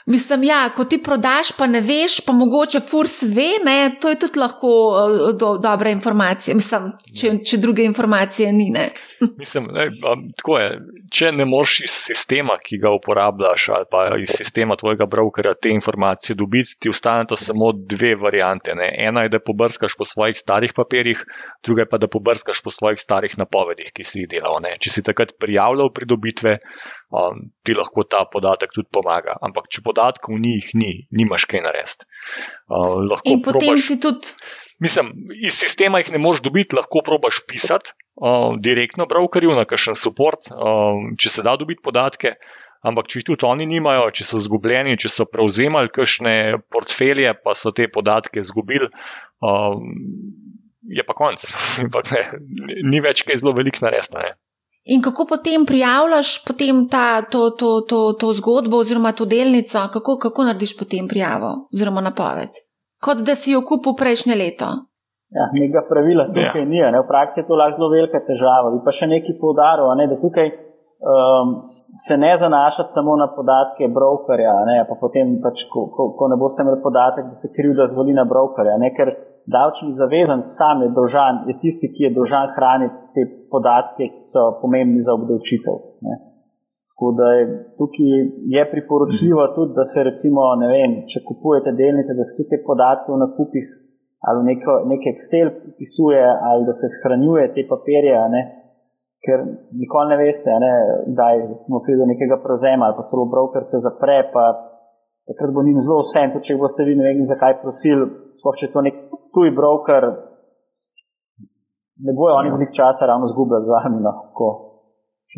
[0.08, 4.16] Mislim, ja, ko ti prodaš, pa ne veš, pa mogoče furs ve, ne, to je
[4.22, 8.70] tudi lahko uh, do, dobra informacija, Mislim, če, če druge informacije ni.
[8.72, 8.86] Ne.
[9.42, 9.90] Mislim, ne,
[10.36, 10.70] tako je.
[11.12, 15.72] Če ne moreš iz sistema, ki ga uporabljaš, ali pa iz sistema tvojega brokerja te
[15.72, 18.74] informacije dobiti, ti ostaneta samo dve variante.
[18.76, 18.88] Ne.
[19.08, 21.24] Ena je, da pobrskaš po svojih starih papirjih,
[21.64, 24.56] druga je pa, da pobrskaš po svojih starih napovedih, ki si jih delal.
[24.64, 24.76] Ne.
[24.80, 26.58] Če si takrat prijavljal pridobitve,
[27.10, 29.36] um, ti lahko ta podatek tudi pomaga.
[29.44, 32.08] Ampak če podatkov ni, jih ni, nimaš kaj narediti.
[32.68, 34.34] Uh, In potem probaš, si tudi.
[34.82, 35.10] Mislim,
[35.42, 40.52] iz sistema jih ne moreš dobiti, lahko probaš pisati uh, direktno brokerju na kakšen support,
[40.54, 42.36] uh, če se da dobiti podatke.
[42.86, 47.56] Ampak, če jih tudi oni nimajo, če so izgubljeni, če so prevzemali kakšne portfelje, pa
[47.58, 48.86] so te podatke izgubili,
[49.42, 49.96] um,
[50.86, 51.42] je pa konc.
[52.92, 54.30] ni več kaj zelo velik narediti.
[54.94, 60.16] In kako potem prijavljaš potem ta, to, to, to, to zgodbo oziroma to delnico, kako,
[60.16, 62.56] kako narediš potem prijavo oziroma napoved?
[63.04, 64.68] Kot da si jo kupil prejšnje leto.
[65.36, 66.68] Ja, nekega pravila tukaj ja.
[66.72, 67.00] ni, ne?
[67.04, 68.72] v praksi je to lahko zelo velika težava.
[68.72, 70.06] Bi pa še nekaj poudaril, ne?
[70.08, 71.52] da tukaj um,
[71.94, 74.84] se ne zanašati samo na podatke brokerja, ne?
[74.88, 78.24] pa potem, pač, ko, ko, ko ne boste imeli podatek, da se krivda zvoli na
[78.28, 78.76] brokerja.
[78.82, 78.92] Ne?
[78.96, 79.14] Ker
[79.48, 84.50] davčni zavezanc sam je dolžan, je tisti, ki je dolžan hraniti te podatke, ki so
[84.60, 85.80] pomembni za obdavčitev.
[86.88, 87.42] Tako da je
[87.78, 88.14] tukaj
[88.54, 93.12] je priporočljivo tudi, da se recimo, ne vem, če kupujete delnice, da se tukaj podatke
[93.14, 93.66] o nakupih
[94.26, 98.42] ali neko, nek Excel pisuje ali da se shranjuje te papirje, ne?
[99.28, 99.44] Ker
[99.82, 100.72] nikoli ne veste, ne,
[101.12, 101.44] kdaj
[101.84, 104.44] pride do nekega prevzema ali pa celo broker se zapre, pa
[105.28, 108.08] takrat bo njim zelo vse, tudi če boste vi ne vem zakaj prosili,
[108.40, 109.02] sploh če je to nek
[109.36, 110.08] tuj broker,
[112.08, 114.48] ne bojo oni veliko časa ravno zgubljati z vami, no, ko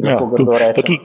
[0.06, 1.00] ja, kdo reče.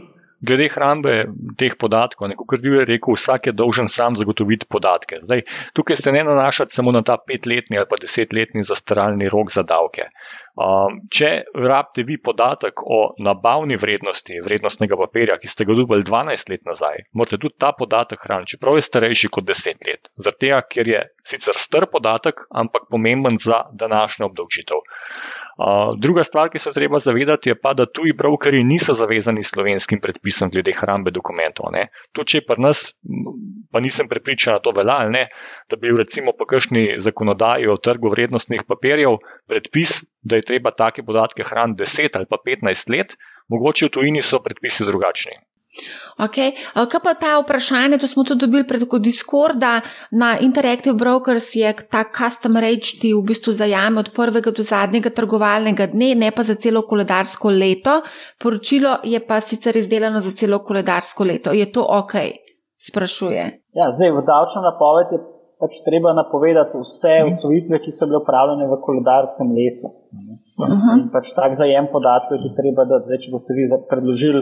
[0.46, 1.16] Glede hrambe
[1.60, 5.22] teh podatkov, kot je rekel, vsak je dolžen sam zagotoviti podatke.
[5.24, 9.64] Zdaj, tukaj se ne nanašati samo na ta petletni ali pa desetletni zastaralni rok za
[9.64, 10.10] davke.
[10.56, 16.52] Um, če rabite vi podatek o nabavni vrednosti vrednostnega papirja, ki ste ga dobili 12
[16.54, 20.12] let nazaj, morate tudi ta podatek hraniti, čeprav je starejši kot 10 let.
[20.16, 24.80] Zato, ker je sicer star podatek, ampak pomemben za današnjo obdavčitev.
[25.56, 30.02] Uh, druga stvar, ki se treba zavedati, je pa, da tuji brokeri niso zavezani slovenskim
[30.04, 31.72] predpisom glede hrambe dokumentov.
[31.72, 31.86] Ne.
[32.12, 32.90] To, če pa nas,
[33.72, 35.30] pa nisem prepričan, da to velja ne,
[35.72, 39.16] da bi recimo po kakšni zakonodaji o trgu vrednostnih papirjev
[39.48, 43.16] predpis, da je treba take podatke hraniti 10 ali pa 15 let,
[43.48, 45.40] mogoče v tujini so predpisi drugačni.
[46.16, 46.56] Okay.
[46.72, 52.06] Kaj pa ta vprašanje, to smo tudi dobili preko Discorda, na Interactive Brokers je ta
[52.18, 56.56] custom rate, ti v bistvu zajame od prvega do zadnjega trgovalnega dne, ne pa za
[56.56, 58.00] celo koledarsko leto.
[58.40, 61.52] Poročilo je pa sicer izdelano za celo koledarsko leto.
[61.52, 62.16] Je to ok?
[62.80, 63.44] Sprašuje.
[63.76, 65.20] Ja, zdaj v davčno napoved je
[65.60, 67.32] pač treba napovedati vse mhm.
[67.32, 69.88] odsvojitve, ki so bile upravljene v koledarskem letu.
[70.56, 70.80] Uh mhm.
[70.80, 71.12] -huh.
[71.12, 74.42] Pač tak zajem podatkov je treba, da zdaj, če boste vi predložili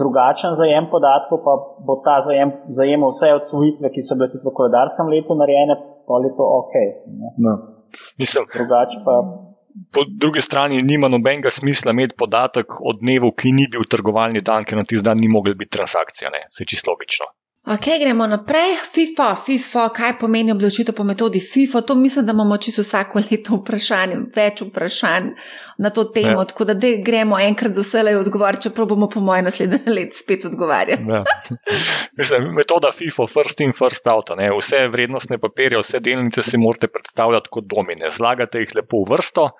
[0.00, 1.52] drugačen zajem podatkov, pa
[1.86, 5.76] bo ta zajem zajemal vse odsvojitve, ki so bile tudi v koledarskem letu narejene,
[6.06, 6.74] pa je to ok.
[7.44, 7.52] No.
[8.20, 9.14] Mislim, drugače pa.
[9.94, 14.64] Po drugi strani nima nobenega smisla imeti podatek o dnevu, ki ni bil trgovalni dan,
[14.66, 16.32] ker na tisti dan ni mogel biti transakcija.
[16.50, 17.28] Se čisto logično.
[17.68, 18.76] Ok, gremo naprej.
[18.92, 21.82] FIFO, FIFO, kaj pomeni odločitev po metodi FIFO?
[21.84, 25.26] To mislim, da imamo čisto vsako leto vprašanje, več vprašanj
[25.78, 26.40] na to temo.
[26.40, 26.44] Ja.
[26.48, 30.46] Tako da gremo enkrat za vse le odgovoriti, čeprav bomo po mojem naslednjem letu spet
[30.48, 31.04] odgovarjali.
[31.12, 31.20] Ja.
[32.20, 34.32] Mislim, metoda FIFO, first in first out.
[34.38, 34.48] Ne?
[34.56, 38.08] Vse vrednostne papirje, vse delnice si morate predstavljati kot domine.
[38.16, 39.50] Zlagate jih lepo v vrsto,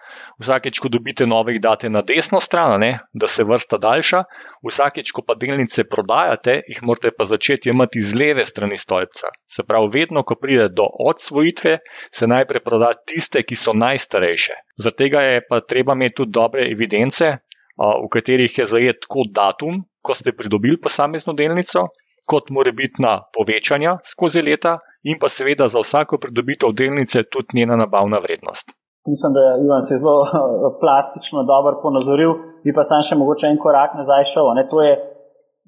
[0.41, 2.95] vsakeč, ko dobite nove, jih date na desno stran, ne?
[3.13, 4.25] da se vrsta daljša.
[4.65, 9.27] Vsakeč, ko pa delnice prodajate, jih morate pa začeti imati z leve strani stolpca.
[9.47, 11.79] Se pravi, vedno, ko pride do odsvojitve,
[12.11, 14.53] se najprej proda tiste, ki so najstarejše.
[14.79, 17.39] Zato je pa treba imeti tudi dobre evidence,
[17.79, 21.89] v katerih je zajet tako datum, ko ste pridobili posamezno delnico,
[22.27, 28.19] kot morebitna povečanja skozi leta, in pa seveda za vsako pridobitev delnice tudi njena nabavna
[28.19, 28.75] vrednost.
[29.07, 30.27] Mislim, da je Ivan se zelo
[30.83, 32.33] plastično dobro ponazoril,
[32.65, 34.51] bi pa sam še mogoče en korak nazaj šel.
[34.59, 34.67] Ne?
[34.69, 35.18] To je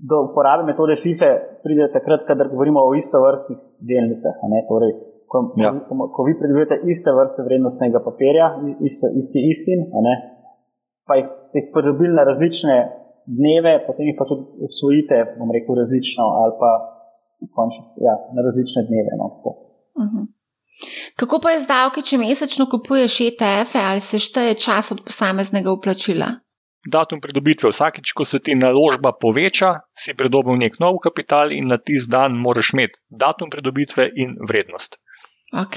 [0.08, 1.30] do uporabe metode FIFE
[1.62, 3.58] pride takrat, kadar govorimo o isto vrstnih
[3.90, 4.36] delnicah.
[4.70, 4.92] Torej,
[5.30, 5.70] ko, ja.
[5.88, 8.46] ko, ko vi pridobite iste vrste vrednostnega papirja,
[8.88, 9.80] isto, isti ISIN,
[11.06, 12.76] pa jih ste jih pridobili na različne
[13.38, 16.70] dneve, potem jih pa tudi odsvojite, bom rekel, različno ali pa
[17.56, 19.12] končno, ja, na različne dneve.
[19.20, 19.26] No,
[20.02, 20.26] uh -huh.
[21.16, 25.72] Kako pa je z davki, če mesečno kupuješ ETF-e ali se šteje čas od posameznega
[25.72, 26.26] uplačila?
[26.86, 27.68] Datum pridobitve.
[27.68, 32.38] Vsakič, ko se ti naložba poveča, si pridobil nek nov kapital in na tisti dan
[32.40, 34.96] moraš imeti datum pridobitve in vrednost.
[35.52, 35.76] Ok.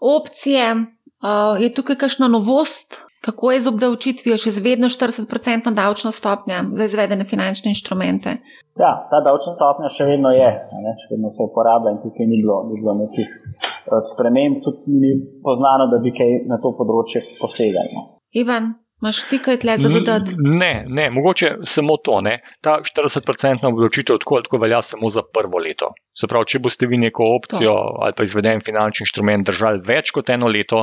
[0.00, 0.98] Opcije.
[1.18, 6.86] Uh, je tukaj kakšna novost, kako je z obdavčitvijo, še vedno 40% davčna stopnja za
[6.86, 8.36] izvedene finančne inštrumente?
[8.78, 10.50] Ja, ta davčna stopnja še vedno je,
[10.84, 14.94] ne, še vedno se uporablja in tukaj ni bilo, ni bilo nekih uh, sprememb, tudi
[14.94, 15.10] ni
[15.42, 18.06] poznano, da bi kaj na to področje posegali.
[18.38, 20.34] Ivan, Máš ti kaj tle za dodati?
[20.38, 22.20] Ne, ne, mogoče samo to.
[22.20, 22.40] Ne.
[22.60, 25.92] Ta 40-odstotna obdavčitev tako, tako velja samo za prvo leto.
[26.18, 27.94] Se pravi, če boste vi neko opcijo to.
[28.02, 30.82] ali pa izveden finančni inštrument držali več kot eno leto,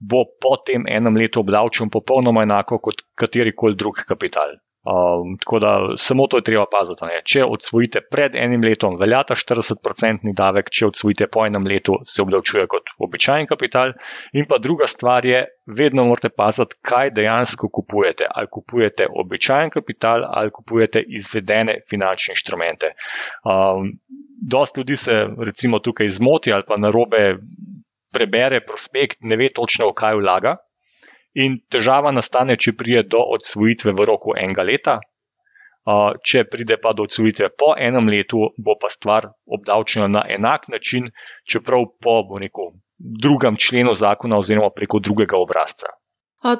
[0.00, 4.56] bo po tem enem letu obdavčen popolnoma enako kot katerikoli drug kapital.
[4.80, 7.04] Um, tako da samo to je treba paziti.
[7.04, 7.20] Ne.
[7.24, 12.64] Če odsvojite pred enim letom, veljata 40-odstotni davek, če odsvojite po enem letu, se obdavčuje
[12.70, 13.92] kot običajen kapital.
[14.32, 18.24] In pa druga stvar je, vedno morate paziti, kaj dejansko kupujete.
[18.30, 22.94] Ali kupujete običajen kapital, ali kupujete izvedene finančne inštrumente.
[23.44, 23.92] Um,
[24.40, 27.36] dost ljudi se recimo tukaj zmoti ali pa narobe
[28.12, 30.56] prebere prospekt, ne ve točno, v kaj vlaga.
[31.38, 34.98] In težava nastane, če pride do odsvojitve v roku enega leta.
[36.26, 41.08] Če pride pa do odsvojitve po enem letu, bo pa stvar obdavčena na enak način,
[41.48, 45.94] čeprav po rekel, drugem členu zakona oziroma preko drugega obrazca.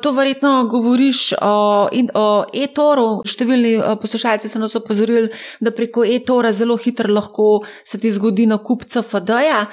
[0.02, 3.22] To verjetno govoriš o, o e-toru.
[3.24, 8.84] Številni poslušalci so nas opozorili, da preko e-tora zelo hitro lahko se ti zgodi nakup
[8.84, 9.64] CFD-ja.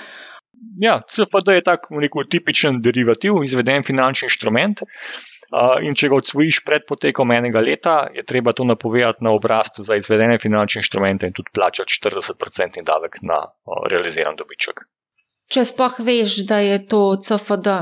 [0.82, 4.84] Ja, CFD je tak rekel, tipičen derivativ, izveden finančni inštrument.
[5.48, 9.86] Uh, in če ga odsvojiš pred potekom enega leta, je treba to napovedati na obrazcu
[9.88, 14.84] za izvedene finančne inštrumente in tudi plačati 40% davek na uh, realiziran dobiček.
[15.48, 17.74] Če spoh veš, da je to CFD,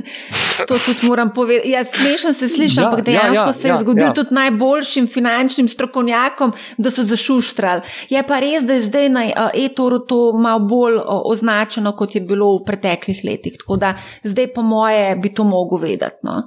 [0.68, 1.72] to tudi moram povedati.
[1.72, 4.12] Ja, smešno se sliši, ja, ampak dejansko ja, ja, se je ja, zgodil ja.
[4.14, 7.82] tudi najboljšim finančnim strokovnjakom, da so zašuštrali.
[8.14, 12.52] Je pa res, da je zdaj na e-toru to malo bolj označeno, kot je bilo
[12.60, 13.58] v preteklih letih.
[13.58, 16.22] Tako da zdaj, po moje, bi to mogel vedeti.
[16.22, 16.44] No?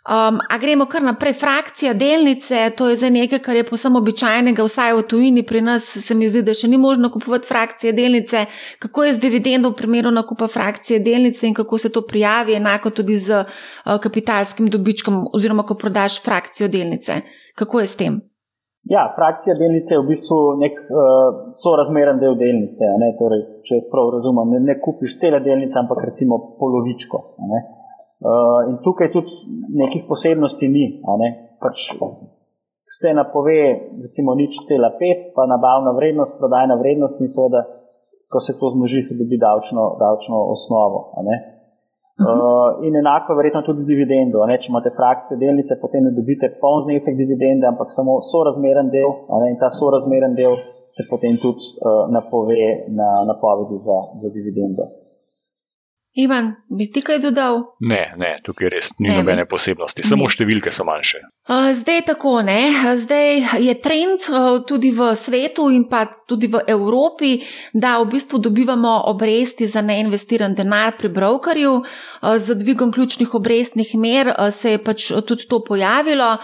[0.00, 4.64] Um, a gremo kar naprej, frakcija delnice, to je za nekaj, kar je posebno običajnega,
[4.64, 8.46] vsaj v tujini, pri nas se mi zdi, da še ni možno kupovati frakcije delnice.
[8.80, 12.90] Kako je z dividendo v primeru nakupa frakcije delnice in kako se to prijavi, enako
[12.96, 17.20] tudi z uh, kapitalskim dobičkom, oziroma ko prodaš frakcijo delnice.
[17.54, 18.16] Kako je s tem?
[18.88, 22.88] Ja, frakcija delnice je v bistvu nek uh, sorazmeren del delnice.
[23.20, 27.20] Torej, če jaz prav razumem, ne, ne kupiš cele delnice, ampak recimo polovičko.
[27.52, 27.60] Ne?
[28.20, 29.32] Uh, in tukaj tudi
[29.80, 31.00] nekih posebnosti ni.
[31.22, 31.28] Ne?
[31.60, 31.88] Pač
[32.84, 33.60] se napove,
[34.02, 37.62] recimo, nič cela pet, pa nabavna vrednost, prodajna vrednost, in seveda,
[38.28, 41.00] ko se to zmoži, se dobi davčno, davčno osnovo.
[42.20, 44.44] Uh, in enako, verjetno tudi z dividendo.
[44.50, 44.60] Ne?
[44.60, 49.16] Če imate frakcijo delnice, potem ne dobite poln znesek dividende, ampak samo sorazmeren del.
[49.48, 50.58] In ta sorazmeren del
[50.92, 54.99] se potem tudi uh, napove na napovedi za, za dividendo.
[56.18, 57.60] Ivan, bi ti kaj dodal?
[57.86, 60.32] Ne, ne, tukaj res ni ne, nobene posebnosti, samo ne.
[60.34, 61.20] številke so manjše.
[61.78, 62.58] Zdaj je tako, ne?
[62.98, 64.26] zdaj je trend
[64.66, 67.38] tudi v svetu in pa tudi v Evropi,
[67.72, 71.74] da v bistvu dobivamo obresti za neinvestiran denar pri brokerju.
[72.38, 76.36] Z dvigom ključnih obrestnih mer se je pač tudi to pojavilo.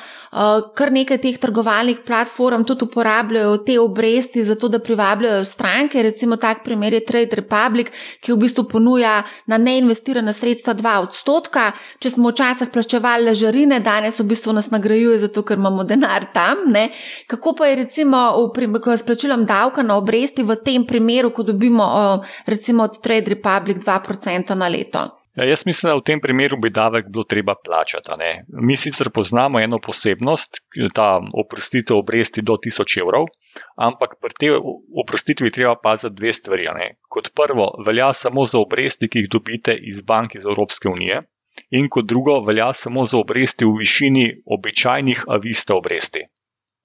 [0.76, 6.03] Kar nekaj teh trgovalnih platform tudi uporabljajo te obresti za to, da privabljajo stranke.
[6.03, 10.95] Recimo tak primer je Trade Republic, ki v bistvu ponuja na na neinvestirana sredstva 2
[11.09, 11.70] odstotka.
[11.99, 16.66] Če smo včasih plačevali ležarine, danes v bistvu nas nagrajuje zato, ker imamo denar tam.
[16.72, 16.91] Ne?
[17.30, 18.20] Kako pa je recimo
[18.53, 23.85] v, s plačilom davka na obresti v tem primeru, ko dobimo recimo od Trade Republic
[23.85, 25.09] 2% na leto?
[25.37, 28.11] Ja, jaz mislim, da v tem primeru bi davek bilo treba plačati.
[28.49, 30.62] Mi sicer poznamo eno posebnost,
[30.95, 33.29] ta oprostitev obresti do 1000 evrov,
[33.77, 34.55] ampak pri tej
[35.03, 36.68] oprostitvi treba paziti dve stvari.
[37.09, 41.20] Kot prvo, velja samo za obresti, ki jih dobite iz bank iz Evropske unije,
[41.70, 46.24] in kot drugo, velja samo za obresti v višini običajnih avista obresti.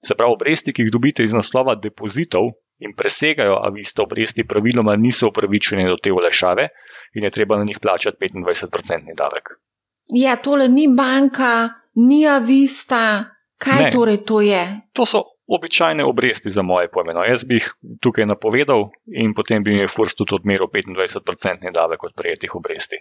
[0.04, 2.52] Se pravi, obresti, ki jih dobite iz naslova depozitov
[2.84, 6.68] in presegajo avista obresti, praviloma niso upravičene do te olajšave
[7.14, 9.54] in je treba na njih plačati 25-odstotni davek.
[10.14, 13.24] Ja, tole ni banka, ni avista.
[13.62, 13.90] Kaj ne.
[13.94, 14.62] torej to je?
[14.92, 17.14] To so običajne obresti za moje pojme.
[17.14, 17.68] No, jaz bi jih
[18.02, 22.98] tukaj napovedal in potem bi mi Furs tudi odmeril 25-odstotni davek od prejetih obresti.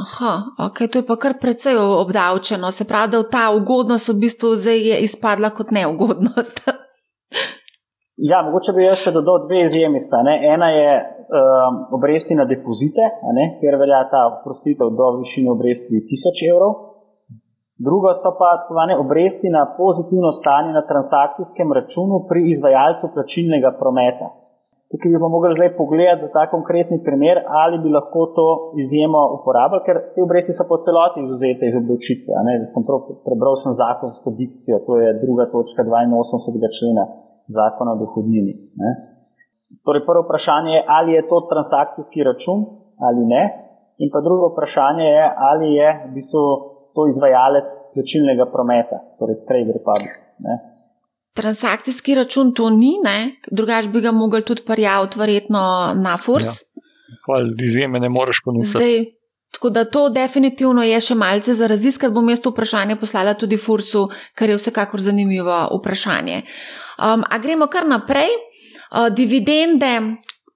[0.00, 2.70] Aha, ok, to je pa kar precej obdavčeno.
[2.70, 6.60] Se pravi, da ta ugodnost v bistvu zdaj je izpadla kot neugodnost.
[8.20, 10.00] Ja, mogoče bi jaz še dodal dve izjemi.
[10.52, 13.06] Ena je um, obresti na depozite,
[13.60, 16.74] kjer velja ta oprostitev do višine obresti 1000 evrov.
[17.80, 24.28] Druga so pa odkovane obresti na pozitivno stanje na transakcijskem računu pri izvajalcu plačilnega prometa.
[24.92, 28.46] Tukaj bi pa mogli zdaj pogledati za ta konkretni primer, ali bi lahko to
[28.82, 32.44] izjemo uporabljali, ker te obresti so po celoti izuzete iz obdavčitve.
[32.74, 32.84] Sem
[33.24, 36.74] prebral sem zakonsko dikcijo, to je druga točka 82.
[36.76, 37.08] člena
[37.48, 38.54] zakona o dohodnini.
[38.82, 38.90] Ne.
[39.84, 42.58] Torej, prvo vprašanje je, ali je to transakcijski račun
[43.06, 43.42] ali ne.
[44.02, 46.42] In pa drugo vprašanje je, ali je v bistvu
[46.94, 50.12] to izvajalec plačilnega prometa, torej Trade Republic.
[50.46, 50.54] Ne.
[51.36, 52.96] Transakcijski račun to ni,
[53.50, 55.60] drugač bi ga mogli tudi prijaviti, verjetno
[55.94, 56.48] na FURS.
[56.48, 57.38] Ja.
[57.64, 59.19] Izjeme ne moreš ponuditi.
[59.50, 62.14] Tako da to definitivno je še malce za raziskati.
[62.14, 66.42] Bom jaz to vprašanje poslala tudi FURS-u, kar je vsekakor zanimivo vprašanje.
[66.98, 68.30] Um, a gremo kar naprej.
[68.90, 69.90] Uh, dividende,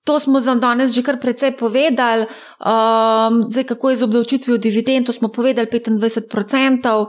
[0.04, 2.28] To smo za danes že kar precej povedali.
[2.60, 7.00] Um, zdaj, kako je z obdavčitvijo dividend, to smo povedali 25%.
[7.00, 7.08] Uh,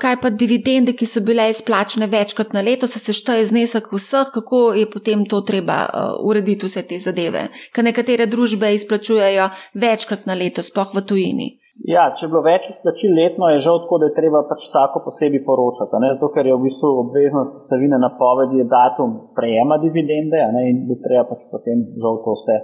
[0.00, 4.72] kaj pa dividende, ki so bile izplačene večkrat na leto, se sešteje znesek vseh, kako
[4.72, 7.48] je potem to treba uh, urediti vse te zadeve.
[7.72, 11.59] Ker nekatere družbe izplačujejo večkrat na leto, spoh v tujini.
[11.88, 15.00] Ja, če je bilo več izplačil letno, je žal tako, da je treba pač vsako
[15.06, 16.00] posebej poročati.
[16.12, 20.66] Zato, ker je v bistvu obveznost stavine napovedi datum prejema dividende ne?
[20.72, 22.58] in bi treba pač potem žal to vse.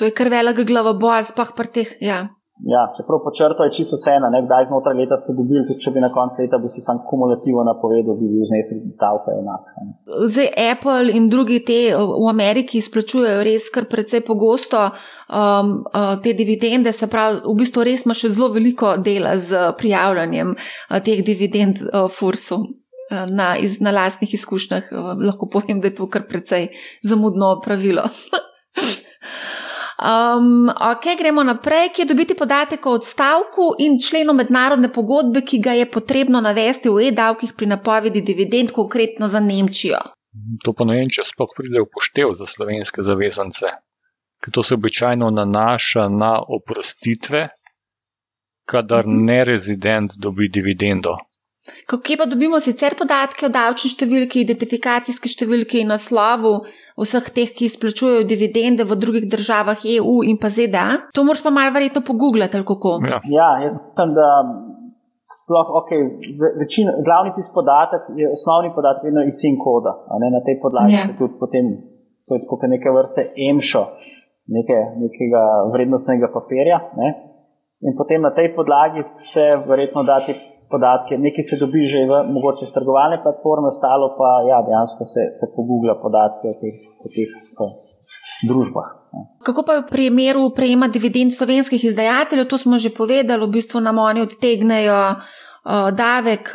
[0.00, 1.94] To je kar velik glavobor, spah pri teh.
[2.02, 2.24] Ja.
[2.62, 4.12] Ja, čeprav počrto je čisto vse,
[4.46, 7.62] kdaj znotraj leta ste dobili, tudi če bi na koncu leta bi si sam kumulativno
[7.64, 9.62] napovedal, bi bil znesek davka enak.
[10.32, 16.34] Zdaj Apple in drugi te v Ameriki izplačujejo res kar precej pogosto um, uh, te
[16.36, 21.24] dividende, se pravi, v bistvu res ima še zelo veliko dela z prijavljanjem uh, teh
[21.24, 22.60] dividend uh, Fursu.
[22.60, 24.92] Uh, na, iz, na lastnih izkušnjah
[25.24, 26.68] lahko povem, da je to kar precej
[27.02, 28.04] zamudno pravilo.
[30.00, 35.74] Um, ok, gremo naprej, kje dobiti podatek o odstavku in členu mednarodne pogodbe, ki ga
[35.76, 40.00] je potrebno navesti v e-davkih pri napovedi dividend, konkretno za Nemčijo.
[40.64, 43.74] To pa ne vem, če sploh pride v poštev za slovenske zavezance,
[44.40, 47.48] ker to se običajno nanaša na oprostitve,
[48.64, 49.20] kadar uh mhm.
[49.20, 49.26] -huh.
[49.26, 51.18] nerezident dobi dividendo.
[51.86, 56.54] Kako pa dobimo sicer podatke o davčni številki, identifikacijski številki in naslovu
[56.96, 61.12] vseh teh, ki izplačujejo dividende v drugih državah EU in pa ZDA?
[61.12, 62.96] To moraš pa malo verjetno pogooglati, ali kako.
[63.04, 63.20] Ja.
[63.28, 64.28] ja, jaz mislim, da
[65.30, 65.90] sploh, ok,
[66.62, 69.92] večina, glavni tisti podatek je osnovni podatek, vedno iz SIN koda.
[70.36, 71.04] Na tej podlagi ja.
[71.06, 71.66] se tudi potem,
[72.24, 73.82] to je kot neke vrste emšo,
[74.56, 75.42] neke, nekega
[75.74, 76.80] vrednostnega papirja.
[76.96, 77.08] Ne?
[77.84, 80.34] In potem na tej podlagi se verjetno dati
[80.70, 85.50] podatke, nekaj se dobi že v mogoče strgovalne platforme, ostalo pa ja, dejansko se, se
[85.56, 87.66] pogugla podatke o teh, o teh o
[88.48, 88.88] družbah.
[89.42, 93.82] Kako pa je v primeru prejema dividend slovenskih izdajateljev, to smo že povedali, v bistvu
[93.82, 96.54] nam oni odtegnejo uh, davek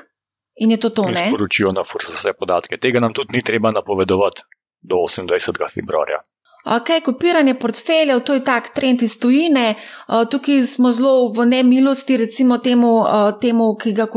[0.56, 1.10] in je to to.
[1.12, 2.80] Ne sporočijo na FURS vse podatke.
[2.80, 4.48] Tega nam tudi ni treba napovedovati
[4.82, 5.52] do 28.
[5.74, 6.24] februarja.
[6.66, 9.76] Ok, kopiranje portfeljev, to je tak trend iz tujine.
[10.32, 13.04] Tukaj smo zelo v nemilosti, recimo temu,
[13.42, 14.08] temu ki, ga,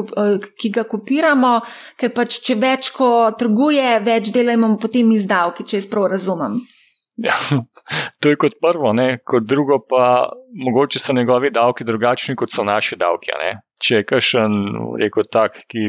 [0.57, 1.59] ki ga kopiramo,
[2.01, 6.63] ker pač če več ko trguje, več dela imamo potem izdavki, če jaz prav razumem.
[7.21, 7.37] Ja,
[8.21, 9.19] to je kot prvo, ne?
[9.25, 10.29] kot drugo pa
[10.67, 13.33] mogoče so njegovi davki drugačni kot so naši davki.
[13.79, 14.55] Če je kakšen,
[14.99, 15.85] rekel tak, ki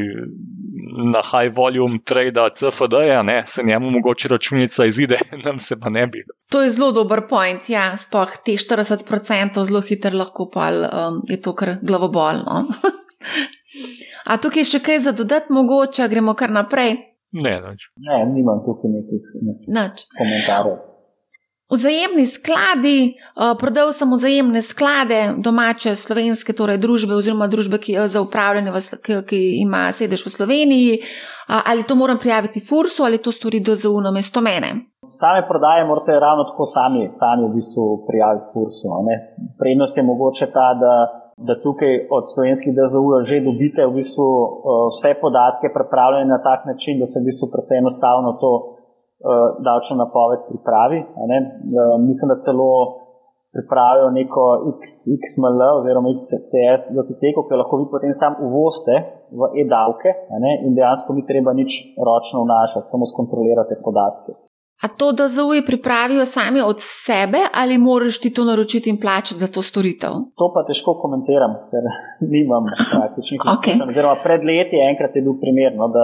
[1.10, 6.06] na high volume trade CFD, -ja, se njemu mogoče računica izide, nam se pa ne
[6.06, 6.24] bi.
[6.50, 11.40] To je zelo dober point, ja, spoh te 40% zelo hitro lahko pa um, je
[11.40, 12.66] to kar glavobolno.
[14.30, 16.96] A tukaj še kaj za dodati, mogoče gremo kar naprej?
[17.32, 17.90] Ne, nič.
[17.96, 19.22] Ne, nimam tukaj nekih
[19.66, 19.84] ne,
[20.18, 20.89] komentarjev.
[21.70, 28.06] Vzajemni skladi, uh, prodal sem vzajemne sklade domače slovenske torej družbe oziroma družbe, ki je
[28.10, 30.96] za upravljanje, v, ki, ki ima sedež v Sloveniji.
[30.98, 34.90] Uh, ali to moram prijaviti FURS-u ali to stori DZU na mesto mene?
[35.10, 38.88] Same prodaje morate ravno tako sami, sami v bistvu prijaviti FURS-u.
[39.58, 40.94] Prednost je mogoče ta, da,
[41.46, 44.26] da tukaj od slovenskih DZU že dobite v bistvu
[44.90, 48.79] vse podatke pripravljene na tak način, da se v bistvu precej enostavno to
[49.68, 50.98] davčno napoved pripravi.
[51.00, 52.70] Uh, mislim, da celo
[53.54, 54.44] pripravijo neko
[55.22, 58.94] XML oziroma XCS datoteko, ki lahko vi potem sam uvozite
[59.38, 60.10] v e-davke
[60.66, 61.70] in dejansko ni treba nič
[62.06, 64.32] ročno vnašati, samo skontrolirate podatke.
[64.84, 69.40] A to, da zauji pripravijo sami od sebe, ali moraš ti to naročiti in plačati
[69.44, 70.12] za to storitev?
[70.40, 71.84] To pa težko komentiram, ker
[72.34, 72.64] nimam
[72.94, 73.74] praktičnih okay.
[73.76, 74.22] izkušenj.
[74.26, 76.02] Pred leti je enkrat je bil primerno, da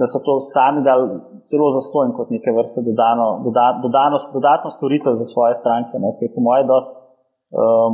[0.00, 1.04] da so to sami dali
[1.52, 6.22] zelo zastojno kot neke vrste dodano, doda, dodano, dodatno storitev za svoje stranke, ne, ki
[6.24, 7.92] je po mojem dost um,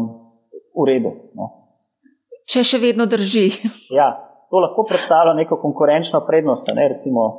[0.78, 1.10] v redu.
[1.38, 1.44] No.
[2.50, 3.46] Če še vedno drži.
[3.98, 4.08] Ja,
[4.50, 7.32] to lahko predstavlja neko konkurenčno prednost, ne, recimo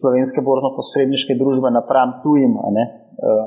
[0.00, 2.84] slovenske borzno-posredniške družbe napram tujim, ne,
[3.24, 3.46] uh,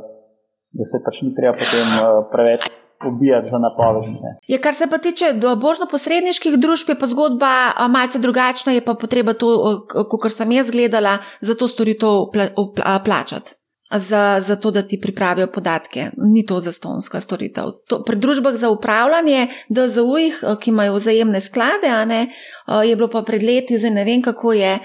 [0.73, 2.65] da se pač ni treba potem uh, preveč
[3.07, 4.17] ubijati za napovedi.
[4.47, 7.51] Ja, kar se pa tiče borzno-posredniških družb, je pa zgodba
[7.89, 9.49] malce drugačna, je pa potreba to,
[10.09, 12.31] kot sem jaz gledala, za to storitev
[13.05, 13.55] plačati.
[13.93, 17.63] Za, za to, da ti pripravijo podatke, ni to zastonska storitev.
[17.87, 22.23] To, pri družbah za upravljanje, DZU-jih, ki imajo vzajemne sklade, ne,
[22.85, 24.79] je bilo pa pred leti, zdaj ne vem, kako je,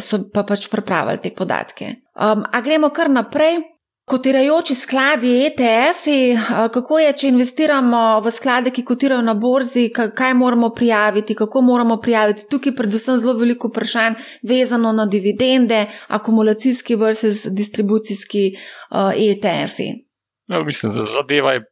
[0.00, 1.92] so pa pač pripravili te podatke.
[2.16, 3.62] Um, a gremo kar naprej.
[4.06, 6.36] Kotirajoči skladi, ETF-i,
[6.72, 11.96] kako je, če investiramo v sklade, ki kotirajo na borzi, kaj moramo prijaviti, kako moramo
[11.98, 12.44] prijaviti.
[12.50, 14.14] Tukaj je predvsem zelo veliko vprašanj
[14.46, 18.52] vezano na dividende, akumulacijski versus distribucijski
[19.16, 19.90] ETF-i.
[20.46, 21.64] Ja, mislim, da zadeva je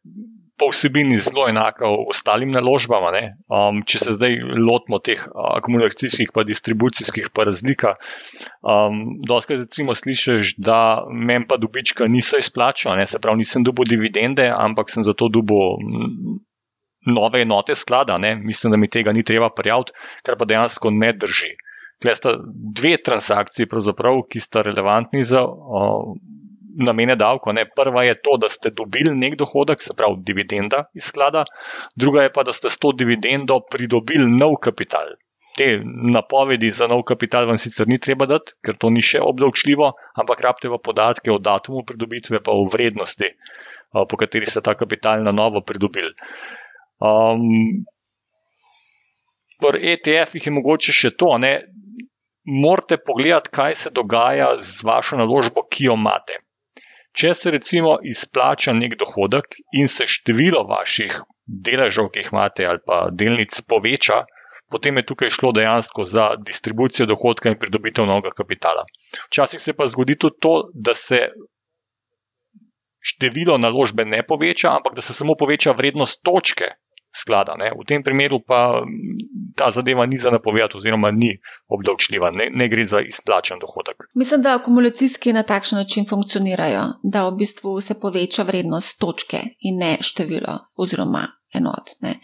[0.59, 3.07] po vsebini zelo enaka ostalim naložbam.
[3.49, 5.21] Um, če se zdaj lotimo teh
[5.57, 7.95] akumulacijskih in distribucijskih pa razlika,
[8.63, 14.51] um, doskrat recimo slišiš, da meni pa dobička niso izplačali, se pravi, nisem dobil dividende,
[14.51, 15.79] ampak sem zato dobil.
[17.05, 18.31] Nove enote sklada, ne?
[18.41, 19.93] mislim, da mi tega ni treba prijaviti,
[20.25, 21.51] kar pa dejansko ne drži.
[22.01, 22.33] Tukaj sta
[22.79, 23.69] dve transakciji,
[24.31, 26.17] ki sta relevantni za uh,
[26.77, 27.53] namene davko.
[27.53, 27.67] Ne.
[27.77, 31.45] Prva je to, da ste dobili nek dohodek, se pravi dividenda iz sklada,
[31.97, 35.15] druga je pa, da ste s to dividendo pridobili nov kapital.
[35.55, 39.93] Te napovedi za nov kapital vam sicer ni treba dati, ker to ni še obdavčljivo,
[40.19, 43.31] ampak rabite pa podatke o datumu pridobitve, pa o vrednosti,
[43.95, 46.11] po kateri ste ta kapital na novo pridobili.
[46.99, 47.85] Um,
[49.63, 51.53] Pri ETF-ih je mogoče še to, ne,
[52.45, 56.44] morate pogledati, kaj se dogaja z vašo naložbo, ki jo imate.
[57.15, 62.83] Če se recimo izplača nek dohodek in se število vaših deležev, ki jih imate, ali
[62.87, 64.25] pa delnic poveča,
[64.75, 68.83] potem je tukaj šlo dejansko za distribucijo dohodka in pridobitev novega kapitala.
[69.29, 71.29] Včasih se pa zgodi tudi to, da se
[73.05, 76.73] število naložbe ne poveča, ampak da se samo poveča vrednost točke,
[77.15, 77.55] sklada.
[77.61, 77.71] Ne.
[77.79, 78.83] V tem primeru pa
[79.57, 81.39] ta zadeva ni za napovedati, oziroma ni
[81.69, 84.09] obdavčljiva, ne, ne gre za izplačen dohodek.
[84.15, 89.79] Mislim, da akumulacijski na takšen način funkcionirajo, da v bistvu se poveča vrednost točke in
[89.79, 91.97] ne število oziroma enot.
[92.01, 92.19] Ne.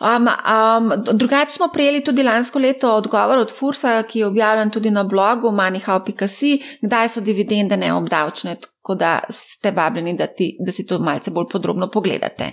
[0.00, 4.90] Um, um, drugače smo prejeli tudi lansko leto odgovor od Fursa, ki je objavljen tudi
[4.90, 10.86] na blogu manihao.si, kdaj so dividende neobdavčene, tako da ste vabljeni, da, ti, da si
[10.86, 12.44] to malce bolj podrobno pogledate.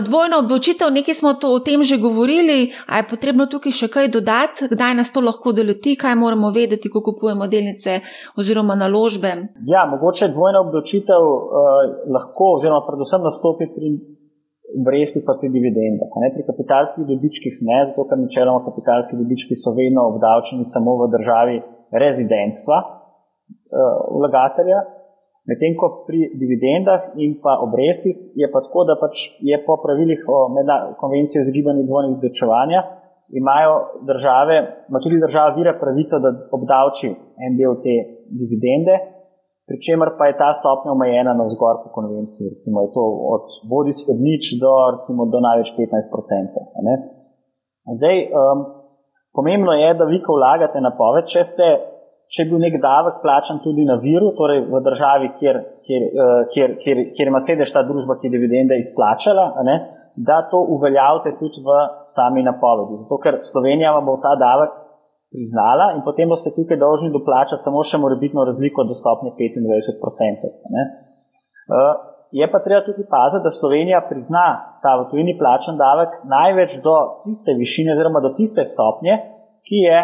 [0.00, 4.08] Dvojno obdavčitev, nekaj smo to, o tem že govorili, a je potrebno tukaj še kaj
[4.08, 8.00] dodati, kdaj nas to lahko deloti, kaj moramo vedeti, ko kupujemo delnice
[8.36, 9.34] oziroma naložbe.
[9.66, 11.84] Ja, mogoče dvojna obdavčitev uh,
[12.16, 13.92] lahko, oziroma predvsem nastopi pri
[14.80, 16.08] obresti pa tudi dividende.
[16.34, 21.56] Pri kapitalskih dobičkih ne, zato ker načeloma kapitalski dobički so vedno obdavčeni samo v državi
[22.02, 22.90] rezidentstva uh,
[24.16, 24.78] vlagatelja,
[25.48, 29.14] medtem ko pri dividendah in pa obrestih je pa tako, da pač
[29.50, 30.38] je po pravilih o
[31.02, 32.82] konvenciji o izgibanju dvojnih obdavčevanja
[33.40, 33.74] imajo
[34.10, 34.56] države,
[34.88, 37.08] ima tudi država vira pravico, da obdavči
[37.44, 37.96] en del te
[38.40, 38.94] dividende,
[39.72, 42.52] pri čemer pa je ta stopnja omejena na vzgor po konvenciji.
[42.52, 43.04] Recimo je to
[43.34, 46.60] od bodi se od nič do, recimo, do največ 15%.
[46.88, 46.94] Ne?
[47.96, 48.58] Zdaj, um,
[49.36, 51.68] pomembno je, da vi, ko vlagate na poved, če, ste,
[52.28, 55.56] če je bil nek davek plačan tudi na viru, torej v državi, kjer,
[55.88, 59.80] kjer, uh, kjer, kjer, kjer ima sedež ta družba, ki je dividende izplačala, ne?
[60.12, 63.00] da to uveljavite tudi v sami napovedi.
[63.00, 64.81] Zato, ker Slovenija vam bo ta davek
[65.32, 70.52] priznala in potem boste tukaj dolžni doplačati samo še morebitno razliko do stopnje 25%.
[70.76, 70.82] Ne?
[71.72, 71.94] Uh,
[72.32, 74.46] je pa treba tudi paziti, da Slovenija prizna
[74.82, 79.14] ta v tujini plačen davek največ do tiste višine oziroma do tiste stopnje,
[79.68, 79.98] ki je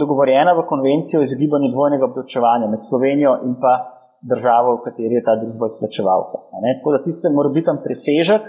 [0.00, 3.72] dogovorjena v konvenciji o izogibanju dvojnega obdavčevanja med Slovenijo in pa
[4.30, 6.38] državo, v kateri je ta družba izplačevalka.
[6.66, 8.42] Tako da tiste morebiten presežek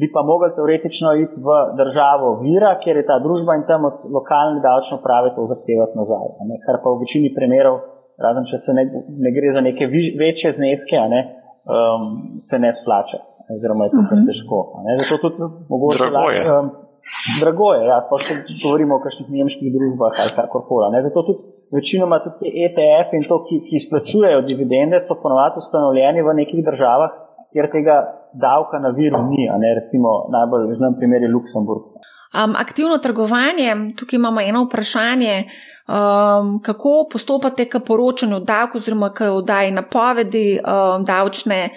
[0.00, 1.48] bi pa mogli teoretično iti v
[1.80, 6.28] državo vira, kjer je ta družba in tam od lokalne davčne uprave to zahtevati nazaj.
[6.48, 6.60] Ne?
[6.64, 7.76] Kar pa v večini primerov,
[8.24, 8.84] razen če se ne,
[9.24, 11.20] ne gre za neke vi, večje zneske, ne,
[11.68, 12.08] um,
[12.40, 13.20] se ne splača.
[13.52, 14.28] Oziroma je to kar mhm.
[14.30, 14.58] težko.
[15.02, 16.08] Zato tudi mogoče.
[16.08, 16.42] Drago je.
[16.56, 16.70] Um,
[17.42, 21.02] drago je, ja, sploh če govorimo o kakšnih nemških družbah ali karkoli.
[21.04, 21.40] Zato tudi
[21.76, 27.12] večinoma tudi ETF in to, ki, ki izplačujejo dividende, so ponovadi ustanovljeni v nekih državah,
[27.52, 27.96] kjer tega
[28.34, 31.82] davka na viru ni, ne recimo najbolj znan primer je Luksemburg.
[32.32, 35.44] Um, aktivno trgovanje, tukaj imamo eno vprašanje.
[35.88, 41.68] Um, kako postopate k poročanju davkov, oziroma k oddaji napovedi um, davčne?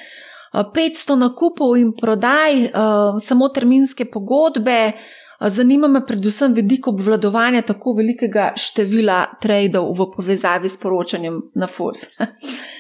[0.55, 4.91] 500 nakupov in prodaj, um, samo terminske pogodbe.
[5.39, 12.05] Zanima me predvsem vidik obvladovanja tako velikega števila tradov v povezavi s poročanjem na FURS.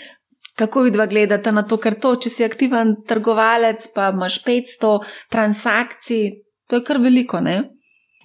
[0.55, 4.91] Kako vi dva gledate na to, ker to, če si aktiven trgovalec, pa imaš 500
[5.33, 6.29] transakcij,
[6.69, 7.57] to je kar veliko, ne?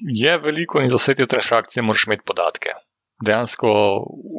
[0.01, 2.76] Je veliko in za vse te transakcije moraš imeti podatke.
[3.26, 3.72] Dejansko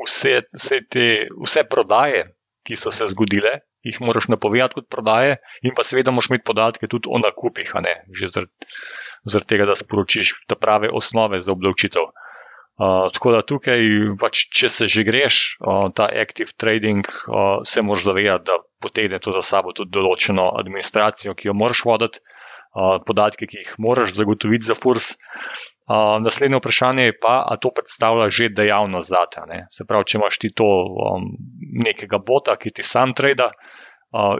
[0.06, 1.10] vse, vse, te,
[1.44, 2.24] vse prodaje,
[2.66, 6.89] ki so se zgodile, jih moraš napovedati kot prodaje, in pa seveda moraš imeti podatke
[6.89, 7.76] tudi o nakupih,
[8.14, 8.72] že zaradi
[9.26, 12.10] zar tega, da sporočiš te prave osnove za obdavčitev.
[12.80, 13.84] Uh, tako da tukaj,
[14.18, 19.20] pač, če se že greš, uh, ta active trading, uh, se moraš zavedati, da potegne
[19.22, 22.24] to za sabo tudi določeno administracijo, ki jo moraš voditi,
[22.74, 25.14] uh, podatke, ki jih moraš zagotoviti za FURS.
[25.92, 29.62] Uh, naslednje vprašanje je pa, ali to predstavlja že dejavnost za te.
[29.70, 31.30] Se pravi, če imaš ti to um,
[31.86, 33.80] nekega bota, ki ti sam trade uh,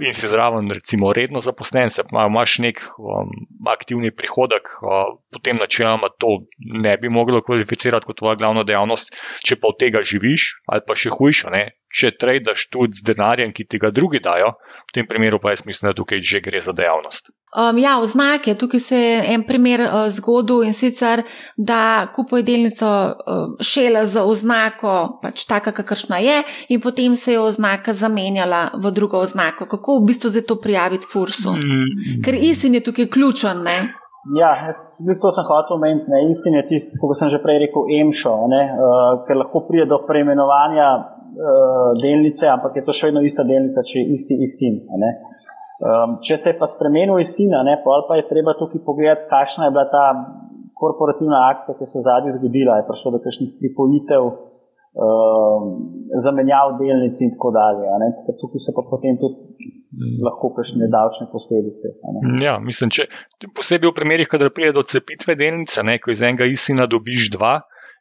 [0.02, 3.32] in si zraven, recimo, redno zaposlen, se pa imaš nek um,
[3.72, 9.16] aktivni prihodek, uh, potem načeloma to ne bi moglo kvalificirati kot tvoja glavna dejavnost,
[9.48, 11.70] če pa od tega živiš, ali pa še hujše, ne?
[11.92, 14.56] Če tradaš tudi z denarjem, ki ti ga drugi dajo,
[14.88, 17.32] v tem primeru pa jaz mislim, da tukaj že gre za dejavnost.
[17.52, 18.56] Um, ja, oznake.
[18.56, 21.24] Tukaj se je en primer uh, zgodil in sicer,
[21.58, 26.38] da kupuje delnico uh, šele za oznako, pač taka, kakršna je,
[26.70, 29.68] in potem se je oznaka zamenjala v drugo oznako.
[29.68, 31.58] Kako v bistvu zdaj to prijaviti Fursu?
[31.60, 32.22] Mm.
[32.24, 33.66] Ker isin je tukaj ključen.
[33.68, 33.78] Ne?
[34.38, 34.84] Ja, jaz,
[35.22, 36.24] to sem hotel omeniti.
[36.30, 41.20] Isin je tisti, kot sem že prej rekel, emšo, uh, ker lahko pride do preimenovanja
[41.32, 44.80] uh, delnice, ampak je to še vedno ista delnica, če je isti isin.
[45.82, 49.88] Um, če se je pa spremenil isin, pa je treba tukaj pogledati, kakšna je bila
[49.90, 50.06] ta
[50.82, 52.80] korporativna akcija, ki se je zadnji zgodila.
[52.80, 55.68] Je prišlo do kakšnih pripojitev, um,
[56.26, 57.90] zamenjav delnic in tako dalje.
[58.42, 59.70] Tukaj so pa potem tudi.
[60.24, 61.90] Lahko kakšne davčne posledice.
[62.40, 63.10] Ja, mislim, če,
[63.54, 67.58] posebej v primerih, kadar pride do cepitve delnice, ne, ko iz enega isina dobiš dva,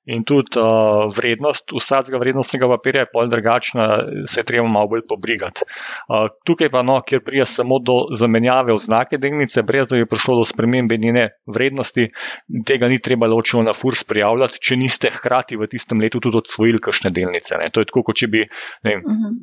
[0.09, 3.87] In tudi uh, vrednost vsakega vrednostnega papirja je pol drugačna,
[4.27, 5.67] se treba malo bolj pobrigati.
[6.09, 10.39] Uh, tukaj pa, no, kjer prija samo do zamenjave oznake delnice, brez da bi prišlo
[10.41, 12.09] do spremembe njene vrednosti,
[12.67, 16.81] tega ni treba ločeno na FURS prijavljati, če niste hkrati v tistem letu tudi odsvojili
[16.81, 17.61] kakšne delnice.
[17.61, 17.69] Ne.
[17.69, 18.47] To je tako, kot če bi
[18.89, 19.37] ne, uh -huh.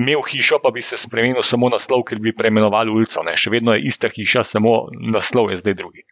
[0.00, 3.22] imel hišo, pa bi se spremenil samo naslov, ker bi preimenoval ulico.
[3.22, 3.36] Ne.
[3.36, 6.08] Še vedno je ista hiša, samo naslov je zdaj drugi.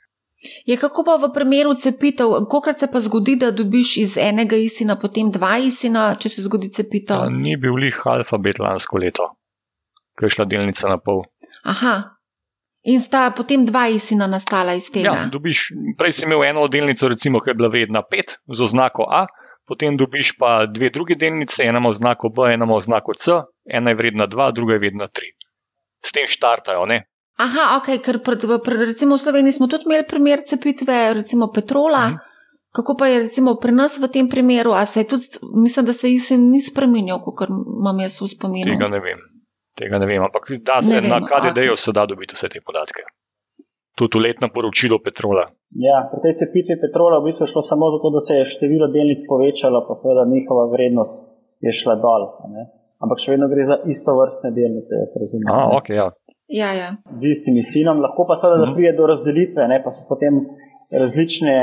[0.66, 4.96] Je kako pa v primeru cepitev, kolikrat se pa zgodi, da dobiš iz enega isina
[4.96, 7.28] potem dva isina, če se zgodi cepitev?
[7.34, 9.28] Ni bil lih alfabet lansko leto,
[10.16, 11.26] ko je šla delnica na pol.
[11.68, 12.16] Aha.
[12.88, 15.12] In sta potem dva isina nastala iz tega?
[15.12, 15.66] Ja, dobiš,
[16.00, 19.26] prej si imel eno delnico, recimo, ki je bila vedna pet z oznako A,
[19.68, 24.24] potem dobiš pa dve druge delnice, ena oznako B, ena oznako C, ena je vredna
[24.26, 25.34] dva, druga je vredna tri.
[26.00, 27.09] S tem štartajo, ne?
[27.40, 32.10] Aha, ok, ker pred, pred, recimo v Sloveniji smo tudi imeli primer cepitve, recimo petrola.
[32.10, 32.28] Mhm.
[32.70, 35.26] Kako pa je recimo pri nas v tem primeru, a se je tudi,
[35.58, 38.70] mislim, da se je ISIN ni spremenil, kot imam jaz v spominu?
[38.70, 39.18] Tega ne vem,
[39.74, 41.82] tega ne vem, ampak da se na KDD-ju okay.
[41.82, 43.02] se da dobiti vse te podatke.
[43.98, 45.48] Tudi letno poročilo petrola.
[45.86, 49.26] Ja, pri tej cepitvi petrola v bistvu šlo samo zato, da se je število delnic
[49.26, 51.26] povečalo, pa seveda njihova vrednost
[51.66, 52.22] je šla dol.
[53.02, 55.50] Ampak še vedno gre za isto vrstne delnice, jaz razumem.
[55.50, 56.06] Ah, ok, ja.
[56.50, 56.88] Ja, ja.
[57.14, 58.74] z istimi sinom, lahko pa seveda mhm.
[58.74, 60.34] pride do razdelitve, ne, pa so potem
[61.02, 61.56] različne,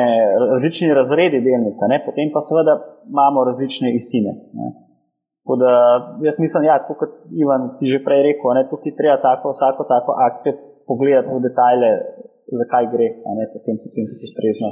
[0.54, 2.74] različni razredi delnice, ne, potem pa seveda
[3.12, 4.32] imamo različne isine.
[5.62, 5.74] Da,
[6.28, 7.12] jaz mislim, da ja, kot
[7.42, 10.54] Ivan si že prej rekel, da tukaj treba tako, vsako tako akcijo
[10.90, 11.90] pogledati v detajle,
[12.62, 14.70] zakaj gre, a ne potem, potem tudi ustrezno,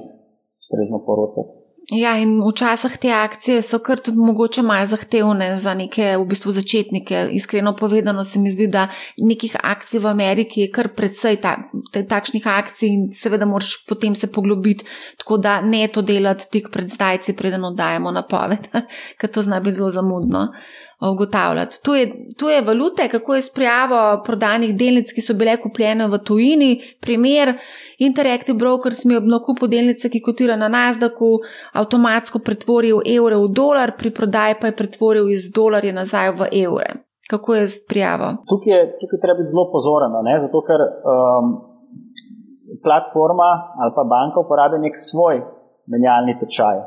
[0.63, 1.64] ustrezno poročati.
[1.93, 6.51] Ja, in včasih te akcije so kar tudi mogoče malo zahtevne za neke v bistvu
[6.51, 7.27] začetnike.
[7.37, 11.57] Iskreno povedano se mi zdi, da nekih akcij v Ameriki je kar precej ta,
[11.93, 14.85] takšnih akcij in seveda moraš potem se poglobiti,
[15.17, 18.65] tako da ne to delati tik pred zdajci, preden oddajemo napoved,
[19.21, 20.47] ker to zna biti zelo zamudno
[21.01, 21.77] ugotavljati.
[21.85, 22.05] Tu je,
[22.39, 26.81] tu je valute, kako je s prijavo prodanih delnic, ki so bile kupljene v tujini.
[27.01, 27.53] Primer,
[27.99, 31.37] Interactive Brokers mi je ob nakupu delnice, ki kotira na Nasdaku,
[31.73, 36.89] avtomatsko pretvoril evre v dolar, pri prodaji pa je pretvoril iz dolarja nazaj v evre.
[37.29, 38.27] Kako je s prijavo?
[38.49, 40.13] Tukaj tukaj treba biti zelo pozoren,
[40.45, 41.45] zato ker um,
[42.85, 43.49] platforma
[43.81, 45.41] ali pa banka uporablja nek svoj
[45.91, 46.77] menjalni tečaj.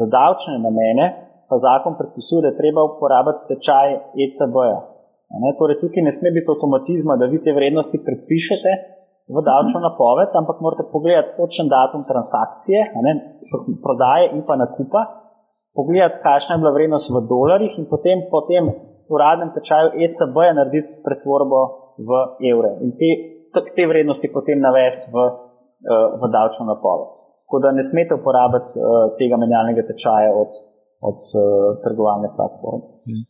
[0.00, 3.88] Za davčne namene pa zakon predpisuje, da je treba uporabiti tečaj
[4.24, 4.80] ECB-ja.
[5.58, 8.70] Torej, tukaj ne sme biti avtomatizma, da vi te vrednosti predpišete,
[9.28, 13.12] v davčno napoved, ampak morate pogledati točen datum transakcije, ne,
[13.84, 15.00] prodaje in pa nakupa,
[15.78, 18.68] pogledati, kakšna je bila vrednost v dolarjih in potem po tem
[19.08, 21.60] uradnem tečaju ECB narediti pretvorbo
[22.08, 22.10] v
[22.52, 23.10] evre in te,
[23.76, 27.12] te vrednosti potem navesti v, eh, v davčno napoved.
[27.44, 30.52] Tako da ne smete uporabiti uh, tega menjalnega tečaja od,
[31.10, 32.86] od uh, trgovalne platforme.
[33.04, 33.24] Hmm.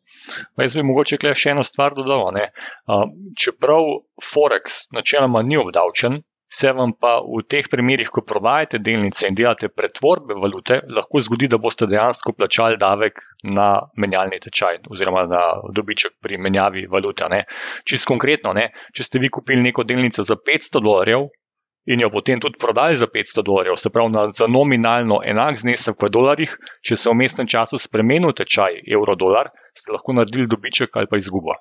[0.62, 2.28] Jaz bi mogoče še eno stvar dodal.
[2.30, 3.08] Uh,
[3.40, 3.90] čeprav
[4.22, 6.22] Forex načeloma ni obdavčen,
[6.54, 11.48] se vam pa v teh primerih, ko prodajate delnice in delate pretvorbe valute, lahko zgodi,
[11.50, 13.18] da boste dejansko plačali davek
[13.56, 13.68] na
[13.98, 15.42] menjalni tečaj oziroma na
[15.74, 17.26] dobiček pri menjavi valute.
[17.88, 18.68] Čisto konkretno, ne?
[18.94, 21.26] če ste vi kupili neko delnico za 500 dolarjev,
[21.86, 26.00] in jo potem tudi prodali za 500 dolarjev, se pravi na, za nominalno enak znesek
[26.00, 31.10] v dolarjih, če se v mestnem času spremenil tečaj evro-dolar, ste lahko naredili dobiček ali
[31.10, 31.56] pa izgubo.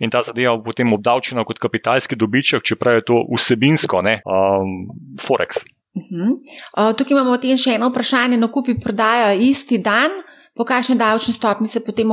[0.00, 4.92] In ta zadeva bo potem obdavčena kot kapitalski dobiček, čeprav je to vsebinsko, ne, um,
[5.20, 5.64] Forex.
[5.96, 6.32] Uh -huh.
[6.76, 8.36] uh, tukaj imamo še eno vprašanje.
[8.36, 10.10] No, kupi prodaja isti dan,
[10.56, 12.10] po kakšni davčni stopni se potem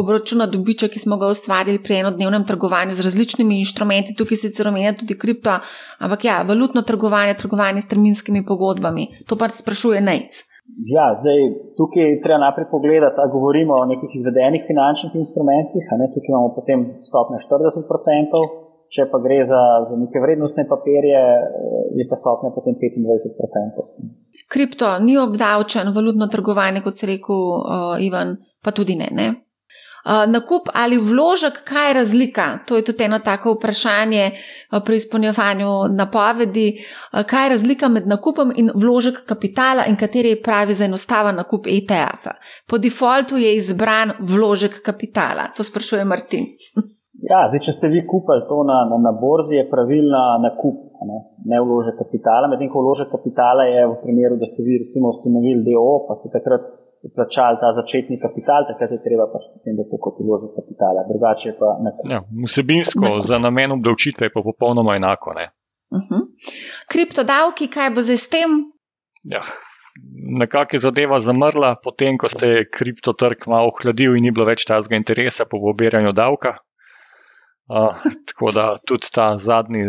[0.00, 4.96] obračuna dobiček, ki smo ga ustvarili pri enodnevnem trgovanju z različnimi inštrumenti, tukaj sicer omenja
[5.00, 5.58] tudi kripto,
[6.00, 9.08] ampak ja, valutno trgovanje, trgovanje s terminskimi pogodbami.
[9.28, 10.42] To pa sprašuje Nec.
[10.94, 11.38] Ja, zdaj
[11.78, 16.80] tukaj treba najprej pogledati, ali govorimo o nekih izvedenih finančnih instrumentih, ne, tukaj imamo potem
[17.08, 18.46] stopnjo 40%.
[18.94, 21.22] Če pa gre za, za neke vrednostne papirje,
[21.98, 24.25] je pa stopnja potem 25%.
[24.48, 29.08] Kripto ni obdavčen, valutno trgovanje, kot se rekel uh, Ivan, pa tudi ne.
[29.12, 29.34] ne?
[30.06, 32.58] Uh, nakup ali vložek, kaj je razlika?
[32.66, 36.78] To je tudi eno tako vprašanje uh, pri izpolnjevanju napovedi.
[37.12, 41.34] Uh, kaj je razlika med nakupom in vložek kapitala in kateri je pravi za enostaven
[41.34, 42.36] nakup ETF-a?
[42.66, 45.48] Po defaultu je izbran vložek kapitala.
[45.56, 46.46] To sprašuje Martin.
[47.24, 51.20] Ja, zdaj, če ste vi kupili to na, na, na borzi, je pravilna nakup, ne,
[51.48, 52.50] ne vložek kapitala.
[52.52, 56.28] Medtem ko vložek kapitala je v primeru, da ste vi recimo ustanovili DO, pa ste
[56.34, 56.66] takrat
[57.16, 61.06] plačali ta začetni kapital, takrat je treba pač potem, da to kot vložek kapitala.
[61.08, 62.10] Drugače pa nakup.
[62.10, 63.24] Ja, vsebinsko, nakup.
[63.24, 65.32] za namen obdavčitve je pa popolnoma enako.
[65.32, 66.04] Uh mhm.
[66.10, 66.22] -huh.
[66.92, 68.50] Kriptodavki, kaj bo zdaj s tem?
[69.24, 69.40] Ja.
[70.40, 74.64] Nekako je zadeva zamrla, potem ko se je kriptotrg malo ohladil in ni bilo več
[74.64, 76.65] tazga interesa po pobiranju davka.
[77.66, 79.82] Uh, tako da tudi ta zadnji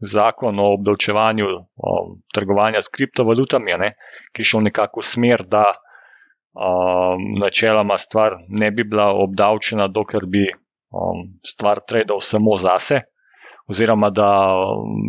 [0.00, 3.94] zakon o obdavčevanju o trgovanja s kriptovalutami, ne,
[4.32, 10.26] ki je šel nekako v smer, da um, načeloma stvar ne bi bila obdavčena, dokler
[10.26, 13.00] bi um, stvar tradal samo zase,
[13.66, 14.30] oziroma da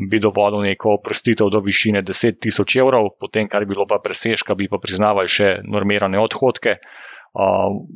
[0.10, 4.56] bi dovolil neko oprostitev do višine 10 tisoč evrov, potem, kar bi bilo pa presežka,
[4.56, 6.80] bi pa priznavali še normirane odhodke.
[6.80, 7.15] Uh,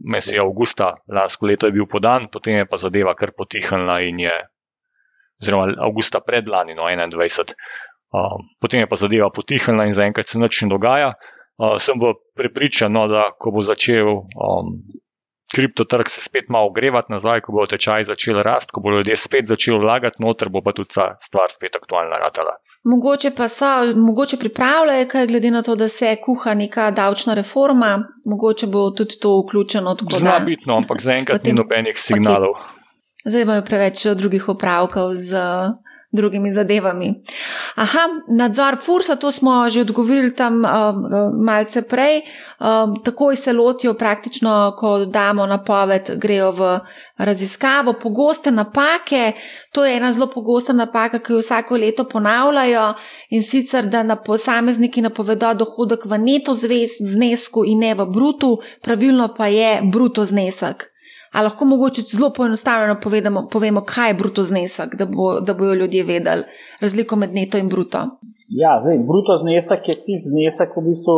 [0.03, 4.35] Mesec avgusta lansko leto je bil podan, potem je pa zadeva kar potihnila in je,
[5.39, 7.55] oziroma avgusta predlani, no 21.
[8.09, 11.13] Uh, potem je pa zadeva potihnila in zaenkrat se nič ne dogaja.
[11.59, 14.81] Uh, sem pa prepričan, no, da ko bo začel um,
[15.55, 19.47] kriptotrg se spet malo ogrevati nazaj, ko bo tečaj začel rasti, ko bo ljudje spet
[19.47, 22.57] začeli vlagati noter, bo pa tudi ta stvar spet aktualna ratala.
[22.83, 23.65] Mogoče pa so,
[23.95, 29.19] mogoče pripravljajo, kaj glede na to, da se kuha neka davčna reforma, mogoče bo tudi
[29.19, 29.95] to vključeno.
[30.15, 32.55] Zna biti, no, ampak zaenkrat ni nobenih signalov.
[33.25, 35.35] Zdaj imajo preveč drugih opravkov z
[36.11, 37.13] drugimi zadevami.
[37.75, 40.69] Aha, nadzor Fursa, to smo že odgovorili tam uh,
[41.41, 42.21] malce prej.
[42.59, 42.65] Uh,
[43.03, 46.79] takoj se lotijo, praktično, ko damo napoved, grejo v
[47.17, 47.93] raziskavo.
[47.93, 49.31] Pogoste napake,
[49.71, 52.93] to je ena zelo pogosta napaka, ki jo vsako leto ponavljajo
[53.29, 56.53] in sicer, da na posamezniki napovedo dohodek v neto
[56.99, 60.89] znesku in ne v brutu, pravilno pa je bruto znesek.
[61.31, 65.73] Ali lahko mogoče zelo poenostavljeno povedamo, povemo, kaj je bruto znesek, da, bo, da bojo
[65.73, 66.43] ljudje vedeli
[66.81, 67.97] razliko med neto in bruto?
[68.61, 71.15] Ja, zdaj, bruto znesek je tisti znesek, v bistvu,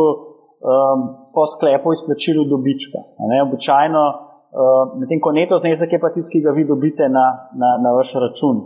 [0.70, 1.00] um,
[1.34, 3.00] po sklepu izplačilu dobička.
[3.46, 7.26] Običajno, um, medtem ko neto znesek je pa tisti, ki ga vi dobite na,
[7.60, 8.56] na, na vaš račun.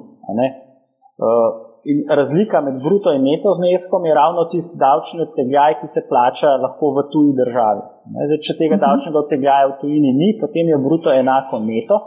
[1.91, 6.57] In razlika med bruto in neto zneskom je ravno tisti davčni odtegljaj, ki se plača
[6.65, 7.83] lahko v tuji državi.
[8.27, 8.83] Zdaj, če tega mhm.
[8.85, 11.99] davčnega odtegljaja v tujini ni, potem je bruto enako neto.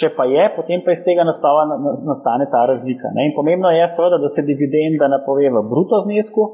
[0.00, 1.66] Če pa je, potem pa iz tega naslova
[2.08, 3.10] nastane ta razlika.
[3.16, 3.26] Ne?
[3.28, 6.46] In pomembno je, seveda, da se dividenda napove v bruto znesku,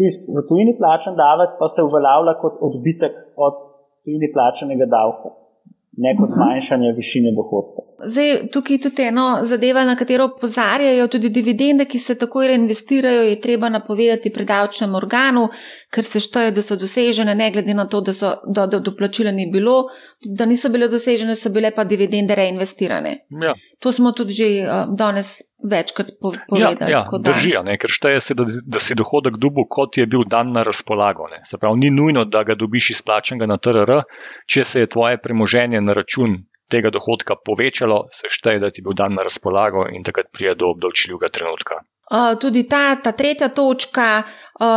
[0.00, 3.14] tisti v tujini plačen davek pa se uveljavlja kot odbitek
[3.46, 3.62] od
[4.02, 5.36] tujini plačenega davka
[5.96, 6.34] ne kot mhm.
[6.36, 7.80] zmanjšanje višine dohodka.
[8.04, 13.22] Zdaj, tukaj je tudi eno zadeva, na katero opozarjajo, tudi dividende, ki se takoj reinvestirajo,
[13.22, 15.48] je treba napovedati pri davčnem organu,
[15.90, 18.94] ker se šteje, da so dosežene, ne glede na to, da so do, do, do
[18.98, 19.86] plačila ni bilo,
[20.24, 23.16] da niso bile dosežene, so bile pa dividende reinvestirane.
[23.46, 23.54] Ja.
[23.82, 26.92] To smo tudi že uh, danes večkrat po, povedali.
[26.92, 30.52] Ja, ja, držijo, ker šteje se, da, da si dohodek dubu, kot je bil dan
[30.52, 31.28] na razpolago.
[31.30, 31.42] Ne.
[31.44, 34.00] Se pravi, ni nujno, da ga dobiš izplačenega na TRR,
[34.46, 36.42] če se je tvoje premoženje na račun
[36.72, 40.56] tega dohodka povečalo, se šteje, da ti je bil dan na razpolago in takrat prije
[40.58, 41.82] do obdavčljivega trenutka.
[42.40, 44.22] Tudi ta, ta tretja točka,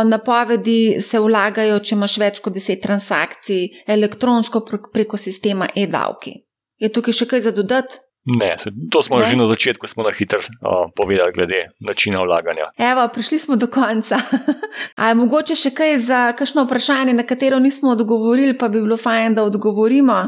[0.08, 6.32] napovedi se vlagajo, če imaš več kot deset transakcij elektronsko preko sistema e-davki.
[6.80, 8.00] Je tukaj še kaj za dodati?
[8.26, 9.26] Ne, se, to smo ne?
[9.30, 12.74] že na začetku na hitro uh, povedali, glede načina vlaganja.
[12.74, 14.18] Evo, prišli smo do konca.
[14.98, 18.98] Ali je mogoče še kaj za kakšno vprašanje, na katero nismo odgovorili, pa bi bilo
[18.98, 20.18] fajn, da odgovorimo?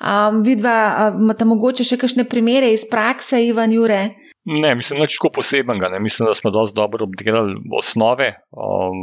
[0.00, 4.00] Um, vidva, imate mogoče še kakšne primere iz prakse, Ivan Jure?
[4.48, 5.98] Ne, mislim, da je tako posebenega.
[6.00, 9.02] Mislim, da smo dosti dobro obdelali osnove, um,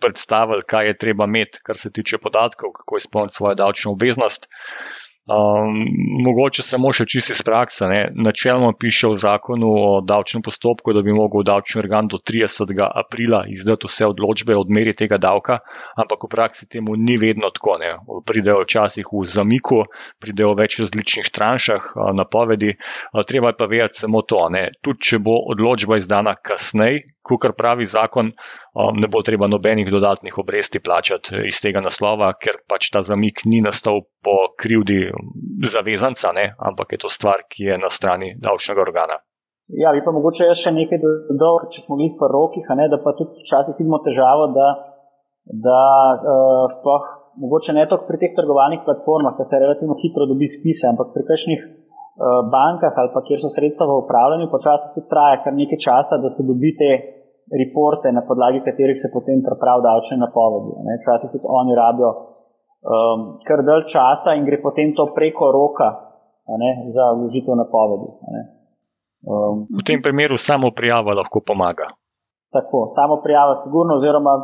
[0.00, 4.48] predstavili, kaj je treba imeti, kar se tiče podatkov, kako izpolniti svojo davčno obveznost.
[5.30, 5.84] Um,
[6.26, 7.86] mogoče samo še čisto iz prakse.
[7.86, 8.00] Ne.
[8.18, 12.72] Načeloma piše v zakonu o davčnem postopku, da bi lahko davčni organ do 30.
[12.88, 15.60] aprila izdati vse odločbe o odmeri tega davka,
[15.94, 17.76] ampak v praksi temu ni vedno tako.
[17.78, 17.92] Ne.
[18.26, 19.84] Pridejo včasih v zamiku,
[20.18, 22.74] pridejo v več različnih tranšah napovedi.
[23.30, 24.42] Treba je pa vedeti samo to.
[24.82, 28.32] Tudi če bo odločba izdana kasneje, kot pravi zakon,
[28.74, 33.60] ne bo treba nobenih dodatnih obresti plačati iz tega naslova, ker pač ta zamik ni
[33.60, 35.10] nastal po krivdi
[35.66, 36.54] zavezanca, ne?
[36.58, 39.18] ampak je to stvar, ki je na strani davčnega organa.
[39.70, 42.98] Ja, bi pa mogoče jaz še nekaj dodal, če smo jih po rokih, ne, da
[43.02, 44.68] pa tudi včasih vidimo težavo, da,
[45.66, 45.82] da
[46.18, 47.04] uh, sploh
[47.38, 51.22] mogoče ne toliko pri teh trgovalnih platformah, ki se relativno hitro dobi spise, ampak pri
[51.28, 55.82] kakšnih uh, bankah ali pa kjer so sredstva v upravljanju, počasih tudi traja kar nekaj
[55.86, 56.90] časa, da se dobi te
[57.62, 60.70] reporte, na podlagi katerih se potem pripravijo davčne napovedi.
[61.02, 65.88] Včasih tudi oni rabijo um, kar dalj časa in gre potem to preko roka
[66.62, 68.08] ne, za vložitev napovedi.
[69.30, 71.86] Um, v tem primeru samo prijava lahko pomaga.
[72.50, 74.34] Tako, samo prijava, sigurno, oziroma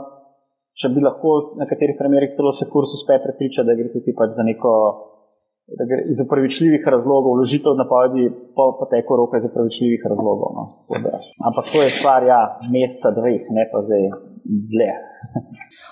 [0.76, 4.36] če bi lahko na katerih primerih celo se kurs uspe prepričati, da gre tudi pač
[4.38, 4.72] za neko
[6.12, 8.24] iz upravičljivih razlogov, vložitev napovedi
[8.56, 10.48] po poteku roka iz upravičljivih razlogov.
[10.58, 10.64] No.
[11.48, 12.40] Ampak to je stvar, ja,
[12.74, 14.02] meseca, dveh, ne pa zdaj
[14.70, 14.92] dlje.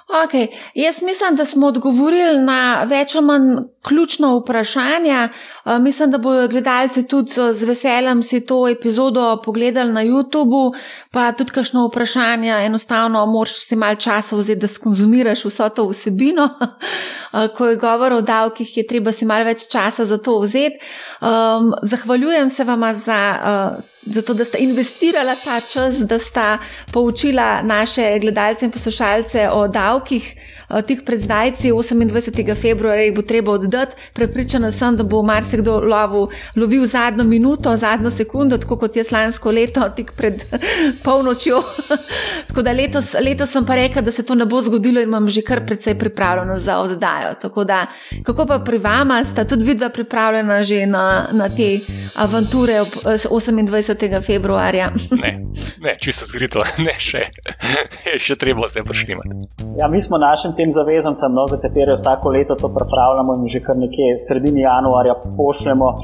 [0.08, 0.46] Okay.
[0.74, 5.28] Jaz mislim, da smo odgovorili na več ali manj ključno vprašanje.
[5.80, 10.74] Mislim, da bodo gledalci tudi z veseljem si to epizodo pogledali na YouTubu,
[11.10, 12.52] pa tudi kakšno vprašanje.
[12.66, 16.48] Enostavno, moraš si malo časa vzeti, da skonzumiraš vso to vsebino.
[17.56, 20.78] Ko je govor o davkih, je treba si malo več časa za to vzeti.
[21.82, 23.20] Zahvaljujem se vam za
[24.06, 26.58] zato da sta investirala ta čas, da sta
[26.92, 30.34] poučila naše gledalce in poslušalce o davkih.
[30.86, 32.54] Tik pred zdajci, 28.
[32.56, 33.96] februarja, jih bo treba oddati.
[34.14, 36.26] Prepričana sem, da bo marsikdo lovil,
[36.56, 40.44] lovil zadnjo minuto, zadnjo sekundo, tako kot je slansko leto, tik pred
[41.04, 41.62] polnočjo.
[42.48, 45.30] tako da letos, letos sem pa rekel, da se to ne bo zgodilo in imam
[45.30, 47.34] že kar precej pripravljeno za oddajo.
[47.64, 47.86] Da,
[48.24, 51.78] kako pa pri vama, sta tudi vidva pripravljena že na, na te
[52.14, 53.93] avanture 28.
[53.94, 54.26] 30.
[54.26, 54.90] februarja.
[55.22, 55.32] ne,
[55.80, 57.26] ne, čisto zgrito, ne še,
[58.18, 59.28] še treba se prišljimati.
[59.78, 63.62] Ja, mi smo našim tem zavezancem, no, za katere vsako leto to pripravljamo in že
[63.64, 65.94] kar nekje sredini januarja pošljemo.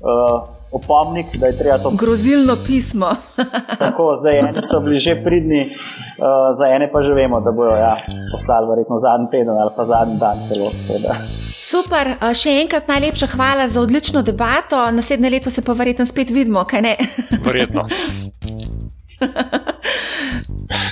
[0.00, 1.90] Uh, opomnik, da je treba to.
[1.90, 3.10] Grozilno pismo.
[3.84, 7.76] Tako, zdaj eni so bili že pridni, uh, za ene pa že vemo, da bojo
[7.76, 7.96] ja,
[8.32, 10.70] poslali verjetno zadnji teden ali pa zadnji dan celo.
[10.88, 11.12] Teda.
[11.70, 14.80] Super, še enkrat najlepša hvala za odlično debato.
[14.90, 16.96] Naslednje leto se pa verjetno spet vidimo, kaj ne?
[17.44, 17.86] Verjetno.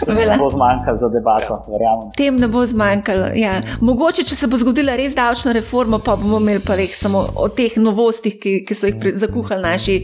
[0.06, 1.72] Ne bo zmanjkalo za debato, ja.
[1.72, 2.10] verjamem.
[2.16, 3.30] Tem ne bo zmanjkalo.
[3.38, 3.60] Ja.
[3.80, 7.48] Mogoče, če se bo zgodila res davčna reforma, pa bomo imeli pa res samo o
[7.55, 9.96] teh novostih, ki, ki so jih zakuhali naši,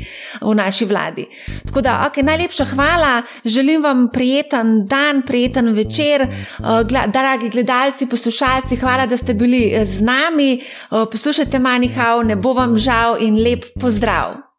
[0.43, 1.27] v naši vladi.
[1.67, 3.13] Tako da, ok, najlepša hvala,
[3.45, 6.29] želim vam prijeten dan, prijeten večer.
[6.59, 6.81] Uh,
[7.13, 10.61] dragi gledalci, poslušalci, hvala, da ste bili eh, z nami.
[10.91, 14.54] Uh, poslušajte Manihau, ne bo vam žal in lep pozdrav.